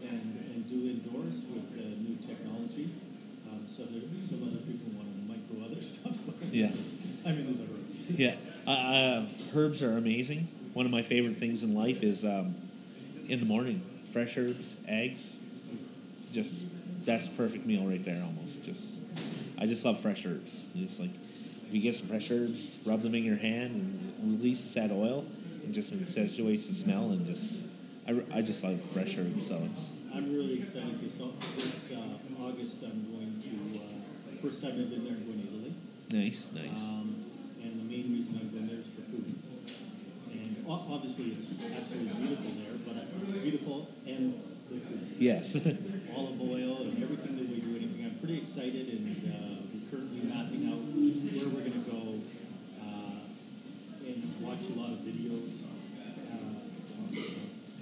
and, 0.08 0.24
and 0.56 0.64
do 0.70 0.88
indoors 0.88 1.44
with 1.52 1.68
uh, 1.76 1.92
new 2.00 2.16
technology. 2.24 2.88
Um, 3.52 3.68
so 3.68 3.84
there 3.84 4.08
some 4.24 4.48
other 4.48 4.64
people 4.64 4.96
want 4.96 5.12
to 5.12 5.20
micro 5.28 5.68
other 5.68 5.82
stuff. 5.84 6.16
Yeah. 6.52 6.72
I 7.26 7.32
mean. 7.36 7.77
Yeah. 8.10 8.36
Uh, 8.66 8.72
uh, 8.72 9.26
herbs 9.56 9.82
are 9.82 9.98
amazing. 9.98 10.48
One 10.74 10.86
of 10.86 10.92
my 10.92 11.02
favorite 11.02 11.36
things 11.36 11.64
in 11.64 11.74
life 11.76 12.04
is 12.04 12.24
um, 12.26 12.56
in 13.30 13.40
the 13.40 13.46
morning, 13.46 13.82
fresh 14.12 14.38
herbs, 14.38 14.78
eggs. 14.88 15.40
Just 16.32 16.68
that's 17.06 17.28
perfect 17.30 17.66
meal 17.66 17.86
right 17.86 18.04
there. 18.04 18.22
Almost. 18.24 18.64
Just 18.64 19.02
I 19.58 19.66
just 19.66 19.86
love 19.86 20.00
fresh 20.00 20.26
herbs. 20.26 20.68
Just 20.76 21.00
like 21.00 21.12
if 21.68 21.74
you 21.74 21.82
get 21.82 21.96
some 21.96 22.08
fresh 22.08 22.30
herbs, 22.32 22.78
rub 22.86 23.02
them 23.02 23.16
in 23.16 23.24
your 23.24 23.38
hand 23.38 23.72
and 24.22 24.38
release 24.40 24.74
that 24.74 24.92
oil, 24.92 25.26
and 25.64 25.74
just 25.74 25.94
accentuates 25.94 26.68
the 26.68 26.74
smell 26.74 27.12
and 27.12 27.26
just 27.26 27.64
I, 28.08 28.22
I 28.34 28.42
just 28.42 28.64
love 28.64 28.80
fresh 28.82 29.18
herbs. 29.18 29.48
So 29.48 29.62
it's 29.70 29.96
I'm 30.14 30.34
really 30.34 30.60
excited 30.60 31.00
because 31.00 31.18
this 31.56 31.92
uh, 31.92 32.42
August 32.44 32.84
I'm 32.84 33.06
going 33.12 33.42
to, 33.74 33.80
uh, 33.80 34.42
first 34.42 34.62
time 34.62 34.72
I've 34.72 34.90
been 34.90 35.04
there, 35.04 35.14
I'm 35.14 35.26
going 35.26 35.42
to 35.42 35.48
Italy. 35.48 35.74
nice, 36.12 36.52
nice. 36.54 36.84
Um, 37.00 37.24
and 37.62 37.80
the 37.80 37.84
main 37.84 38.14
reason 38.14 38.40
I'm 38.42 38.50
going 38.50 38.68
there 38.68 38.80
is 38.80 38.88
for 38.88 39.02
food. 39.02 39.36
And 40.34 40.56
o- 40.57 40.57
obviously 40.70 41.32
it's 41.32 41.54
absolutely 41.76 42.14
beautiful 42.14 42.52
there, 42.60 42.76
but 42.86 42.96
it's 43.22 43.32
beautiful 43.32 43.90
and 44.06 44.34
the 44.70 44.80
food. 44.80 45.16
yes. 45.18 45.56
Olive 46.16 46.42
oil 46.42 46.82
and 46.84 47.02
everything 47.02 47.36
that 47.38 47.48
we 47.48 47.62
do, 47.62 47.78
anything. 47.78 48.04
I'm 48.06 48.20
pretty 48.20 48.40
excited 48.40 48.88
and 48.90 49.16
uh, 49.32 49.64
we're 49.72 49.88
currently 49.90 50.28
mapping 50.28 50.68
out 50.68 50.84
where 50.84 51.48
we're 51.48 51.70
going 51.70 51.84
to 51.84 51.88
go 51.88 52.20
uh, 52.84 54.08
and 54.08 54.20
watch 54.42 54.68
a 54.68 54.76
lot 54.76 54.92
of 54.92 55.00
videos. 55.08 55.64
Uh, 55.64 56.60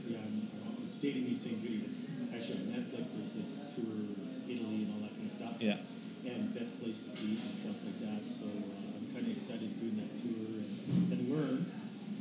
yeah, 0.08 0.19
I'm, 0.21 0.48
I'm 0.67 0.89
stating 0.91 1.26
these 1.26 1.41
same 1.41 1.58
because 1.58 1.98
actually 2.34 2.69
on 2.69 2.78
Netflix 2.78 3.17
there's 3.17 3.34
this 3.34 3.62
tour 3.74 4.13
Italy 4.45 4.86
and 4.86 4.93
all 4.93 5.02
that 5.02 5.15
kind 5.17 5.26
of 5.26 5.34
stuff 5.34 5.58
yeah. 5.58 5.82
and 6.30 6.54
best 6.54 6.78
places 6.84 7.17
to 7.17 7.21
eat 7.26 7.41
and 7.41 7.56
stuff 7.65 7.78
like 7.82 8.00
that. 8.06 8.21
So 8.30 8.45
uh, 8.45 8.93
I'm 8.93 9.10
kind 9.10 9.26
of 9.26 9.34
excited 9.34 9.74
doing 9.82 9.98
that 9.98 10.12
tour 10.21 10.62
and, 10.62 11.17
and 11.17 11.21
learn 11.34 11.65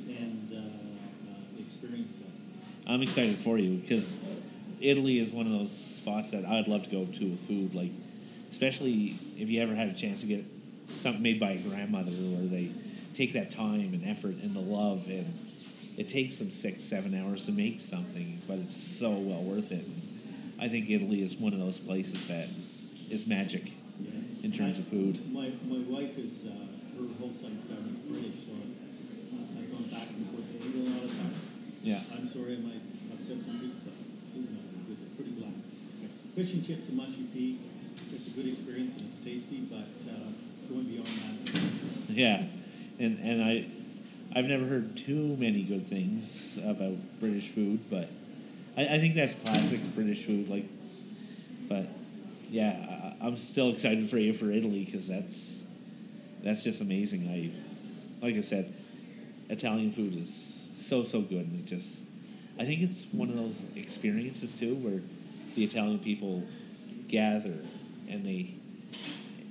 and 0.09 0.49
uh, 0.53 0.59
uh, 0.59 1.61
experience 1.75 2.17
that. 2.19 2.91
I'm 2.91 3.03
excited 3.03 3.37
for 3.39 3.59
you 3.59 3.79
because 3.79 4.21
Italy 4.81 5.19
is 5.19 5.33
one 5.33 5.47
of 5.47 5.53
those 5.53 5.77
spots 5.77 6.31
that 6.33 6.45
I'd 6.45 6.69
love 6.69 6.85
to 6.85 6.91
go 6.91 7.05
to 7.05 7.31
with 7.31 7.41
food, 7.41 7.75
like 7.75 7.91
especially 8.51 9.17
if 9.39 9.49
you 9.49 9.61
ever 9.63 9.75
had 9.75 9.89
a 9.89 9.95
chance 9.95 10.21
to 10.21 10.27
get 10.27 10.45
something 10.97 11.23
made 11.23 11.41
by 11.41 11.53
a 11.53 11.59
grandmother, 11.59 12.11
where 12.11 12.47
they 12.47 12.71
take 13.15 13.33
that 13.33 13.51
time 13.51 13.95
and 13.95 14.05
effort 14.07 14.37
and 14.43 14.55
the 14.55 14.61
love, 14.61 15.09
and 15.09 15.39
it 15.97 16.09
takes 16.09 16.37
them 16.39 16.51
six, 16.51 16.85
seven 16.85 17.15
hours 17.15 17.47
to 17.47 17.53
make 17.53 17.81
something, 17.81 18.41
but 18.47 18.59
it's 18.59 18.77
so 18.77 19.11
well 19.13 19.43
worth 19.43 19.73
it. 19.73 19.85
I 20.59 20.69
think 20.69 20.91
Italy 20.91 21.23
is 21.23 21.37
one 21.37 21.53
of 21.53 21.59
those 21.61 21.81
places 21.81 22.29
that 22.29 22.49
is 23.11 23.27
magic 23.27 23.73
Yeah. 24.03 24.11
in 24.43 24.53
terms 24.53 24.77
I- 24.77 24.81
of 24.81 24.89
food. 24.89 25.33
My, 25.33 25.51
my 25.69 25.79
wife 25.89 26.19
is, 26.19 26.45
uh, 26.47 26.51
her 26.99 27.09
whole 27.19 27.33
side 27.33 27.53
is 27.93 28.01
British, 28.01 28.35
so 28.47 28.53
I've 29.59 29.71
gone 29.73 29.85
back 29.91 30.09
and 30.11 30.27
forth 30.31 30.61
to 30.61 30.67
England 30.67 30.87
a 30.89 30.91
lot 31.01 31.05
of 31.05 31.11
times. 31.17 31.24
Yeah. 31.85 32.01
I'm 32.17 32.27
sorry 32.27 32.57
I 32.57 32.61
might 32.61 32.81
upset 33.13 33.43
some 33.43 33.61
people, 33.61 33.77
but 33.85 33.93
food's 34.33 34.51
not 34.53 34.63
very 34.73 34.97
good. 34.97 35.05
It's 35.05 35.15
pretty 35.17 35.33
bland. 35.33 35.63
Fish 36.35 36.55
and 36.55 36.67
chips 36.67 36.89
and 36.89 36.97
mushy 36.97 37.25
pea, 37.33 37.59
it's 38.15 38.29
a 38.29 38.31
good 38.31 38.49
experience 38.49 38.97
and 38.97 39.09
it's 39.09 39.19
tasty, 39.19 39.59
but 39.71 39.85
uh, 40.11 40.33
going 40.73 40.85
beyond 40.85 41.07
that, 41.07 42.09
Yeah, 42.09 42.45
and 42.99 43.19
and 43.21 43.43
I, 43.43 43.67
I've 44.35 44.47
never 44.47 44.65
heard 44.65 44.97
too 44.97 45.37
many 45.37 45.63
good 45.63 45.87
things 45.87 46.59
about 46.65 46.95
British 47.21 47.51
food, 47.51 47.81
but 47.91 48.09
I, 48.79 48.95
I 48.95 48.99
think 48.99 49.15
that's 49.15 49.35
classic 49.35 49.81
British 49.95 50.25
food. 50.25 50.49
Like, 50.49 50.65
but 51.69 51.87
yeah, 52.49 53.15
I, 53.21 53.27
I'm 53.27 53.37
still 53.37 53.69
excited 53.69 54.09
for 54.09 54.17
you 54.17 54.33
for 54.33 54.51
Italy 54.51 54.85
because 54.87 55.07
that's 55.07 55.63
that's 56.43 56.65
just 56.65 56.81
amazing. 56.81 57.29
I, 57.29 58.25
like 58.25 58.37
I 58.37 58.41
said, 58.41 58.73
Italian 59.51 59.93
food 59.93 60.17
is 60.17 60.64
so 60.75 61.03
so 61.03 61.21
good, 61.21 61.47
and 61.47 61.61
it 61.61 61.67
just 61.67 62.05
I 62.59 62.65
think 62.65 62.83
it's 62.83 63.07
one 63.13 63.29
of 63.31 63.37
those 63.37 63.67
experiences 63.77 64.55
too 64.55 64.75
where 64.77 65.01
the 65.55 65.65
Italian 65.65 65.99
people 65.99 66.43
gather 67.09 67.59
and 68.09 68.25
they 68.25 68.55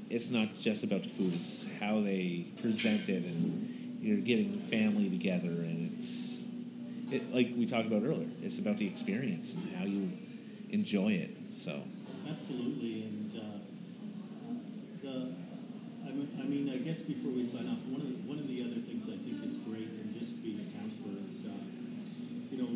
it's 0.09 0.29
not 0.29 0.55
just 0.55 0.83
about 0.83 1.03
the 1.03 1.09
food; 1.09 1.33
it's 1.33 1.65
how 1.79 2.01
they 2.01 2.45
present 2.61 3.09
it, 3.09 3.23
and 3.23 3.97
you're 4.01 4.17
getting 4.17 4.59
family 4.59 5.09
together, 5.09 5.49
and 5.49 5.95
it's 5.97 6.43
it, 7.11 7.33
like 7.33 7.51
we 7.57 7.65
talked 7.65 7.87
about 7.87 8.03
earlier. 8.03 8.29
It's 8.43 8.59
about 8.59 8.77
the 8.77 8.87
experience 8.87 9.55
and 9.55 9.75
how 9.75 9.85
you 9.85 10.11
enjoy 10.69 11.13
it. 11.13 11.31
So 11.55 11.81
Absolutely, 12.29 13.03
and 13.03 13.31
uh, 13.35 13.41
the, 15.01 15.27
I 16.07 16.43
mean, 16.45 16.69
I 16.73 16.77
guess 16.77 17.01
before 17.01 17.31
we 17.31 17.43
sign 17.43 17.67
off, 17.67 17.79
one 17.89 18.01
of 18.01 18.07
the, 18.07 18.13
one 18.29 18.39
of 18.39 18.47
the 18.47 18.61
other 18.61 18.81
things 18.81 19.09
I 19.09 19.17
think 19.17 19.43
is 19.45 19.57
great, 19.65 19.89
just 20.23 20.39
being 20.39 20.63
a 20.63 20.69
councillor 20.79 21.19
is, 21.27 21.43
uh, 21.43 21.51
you 22.47 22.55
know, 22.55 22.71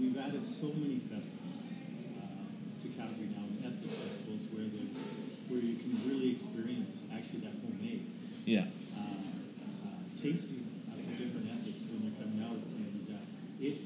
we've 0.00 0.16
added 0.16 0.40
so 0.40 0.72
many 0.72 0.96
festivals 0.96 1.68
uh, 2.16 2.48
to 2.80 2.88
Calgary 2.96 3.28
now, 3.36 3.44
ethnic 3.68 3.92
festivals 4.00 4.48
where 4.56 4.64
the 4.64 4.88
where 5.52 5.60
you 5.60 5.76
can 5.76 5.92
really 6.08 6.32
experience 6.32 7.04
actually 7.12 7.44
that 7.44 7.52
homemade 7.60 8.00
yeah, 8.48 8.64
uh, 8.96 9.12
uh, 9.12 10.00
tasting 10.16 10.64
of 10.88 10.96
the 10.96 11.14
different 11.20 11.52
ethics 11.52 11.84
when 11.92 12.00
you're 12.08 12.16
coming 12.16 12.40
out. 12.40 12.64
And 12.64 13.04
uh, 13.12 13.60
it, 13.60 13.76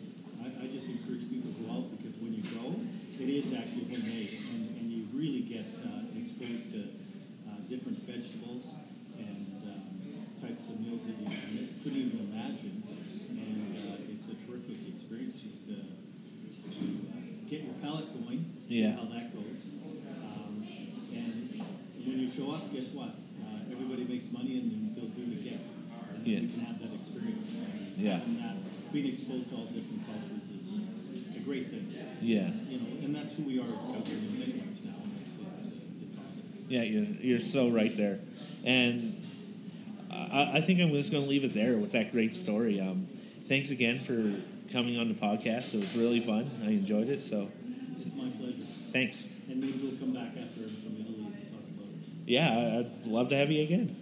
I, 0.46 0.46
I 0.62 0.66
just 0.70 0.86
encourage 0.86 1.26
people 1.26 1.50
to 1.50 1.66
go 1.66 1.82
out 1.82 1.90
because 1.98 2.14
when 2.22 2.30
you 2.30 2.46
go, 2.46 2.78
it 3.18 3.26
is 3.26 3.50
actually 3.58 3.90
homemade, 3.90 4.38
and, 4.54 4.62
and 4.78 4.86
you 4.86 5.10
really 5.10 5.42
get 5.42 5.66
uh, 5.82 6.06
exposed 6.14 6.70
to 6.78 6.86
uh, 7.50 7.58
different 7.66 8.06
vegetables 8.06 8.70
and 9.18 9.50
um, 9.66 9.90
types 10.40 10.70
of 10.70 10.80
meals 10.80 11.06
that 11.06 11.18
you 11.18 11.68
couldn't 11.82 11.98
even 11.98 12.32
imagine. 12.32 12.82
And 14.30 14.38
it's 14.38 14.44
a 14.44 14.46
terrific 14.46 14.88
experience 14.88 15.40
just 15.42 15.64
to, 15.66 15.74
to 15.74 16.84
uh, 17.10 17.50
get 17.50 17.62
your 17.62 17.74
palate 17.82 18.12
going, 18.14 18.44
see 18.68 18.82
Yeah. 18.82 18.94
how 18.96 19.04
that 19.06 19.34
goes. 19.34 19.70
Um, 20.22 20.62
and 21.14 21.64
when 22.06 22.18
you 22.20 22.30
show 22.30 22.52
up, 22.52 22.72
guess 22.72 22.88
what? 22.88 23.08
Uh, 23.42 23.72
everybody 23.72 24.04
makes 24.04 24.30
money 24.30 24.58
and 24.58 24.70
then 24.70 24.94
they'll 24.94 25.10
do 25.10 25.32
it 25.32 25.40
again. 25.40 25.60
And 26.14 26.26
Yeah. 26.26 26.38
You 26.40 26.48
can 26.48 26.60
have 26.60 26.78
that 26.80 26.94
experience. 26.94 27.58
And 27.58 27.98
Yeah. 28.04 28.18
having 28.18 28.38
that, 28.38 28.92
being 28.92 29.06
exposed 29.08 29.48
to 29.50 29.56
all 29.56 29.66
different 29.66 30.06
cultures 30.06 30.46
is 30.62 31.36
a 31.36 31.40
great 31.40 31.70
thing. 31.70 31.92
yeah, 32.22 32.50
You 32.68 32.78
know, 32.78 32.86
and 33.04 33.14
that's 33.14 33.34
who 33.34 33.42
we 33.44 33.58
are 33.58 33.64
as 33.66 33.82
Calgarians 33.84 34.42
anyways 34.42 34.84
now. 34.84 34.94
It's, 35.22 35.38
it's, 35.38 35.74
it's 36.06 36.16
awesome. 36.18 36.46
yeah. 36.68 36.82
You're 36.82 37.04
you're 37.20 37.40
so 37.40 37.68
right 37.68 37.94
there, 37.96 38.20
and 38.64 39.16
I, 40.10 40.58
I 40.58 40.60
think 40.60 40.80
I'm 40.80 40.90
just 40.92 41.10
going 41.10 41.24
to 41.24 41.30
leave 41.30 41.44
it 41.44 41.52
there 41.54 41.76
with 41.78 41.92
that 41.92 42.12
great 42.12 42.36
story. 42.36 42.78
Um, 42.80 43.06
thanks 43.50 43.72
again 43.72 43.98
for 43.98 44.14
coming 44.72 44.96
on 44.96 45.08
the 45.08 45.14
podcast. 45.14 45.74
It 45.74 45.80
was 45.80 45.96
really 45.96 46.20
fun. 46.20 46.48
I 46.64 46.68
enjoyed 46.68 47.08
it. 47.08 47.20
So 47.20 47.48
It's 47.98 48.14
my 48.14 48.30
pleasure. 48.30 48.62
thanks. 48.92 49.28
And 49.48 49.58
maybe 49.58 49.80
we'll 49.82 49.98
come 49.98 50.12
back 50.14 50.28
after 50.38 50.68
from 50.68 50.94
Italy 51.00 51.26
and 51.26 51.50
talk 51.50 51.66
about 51.66 51.90
it. 51.90 52.06
Yeah, 52.26 52.78
I'd 52.78 53.06
love 53.10 53.28
to 53.30 53.36
have 53.36 53.50
you 53.50 53.64
again. 53.64 53.96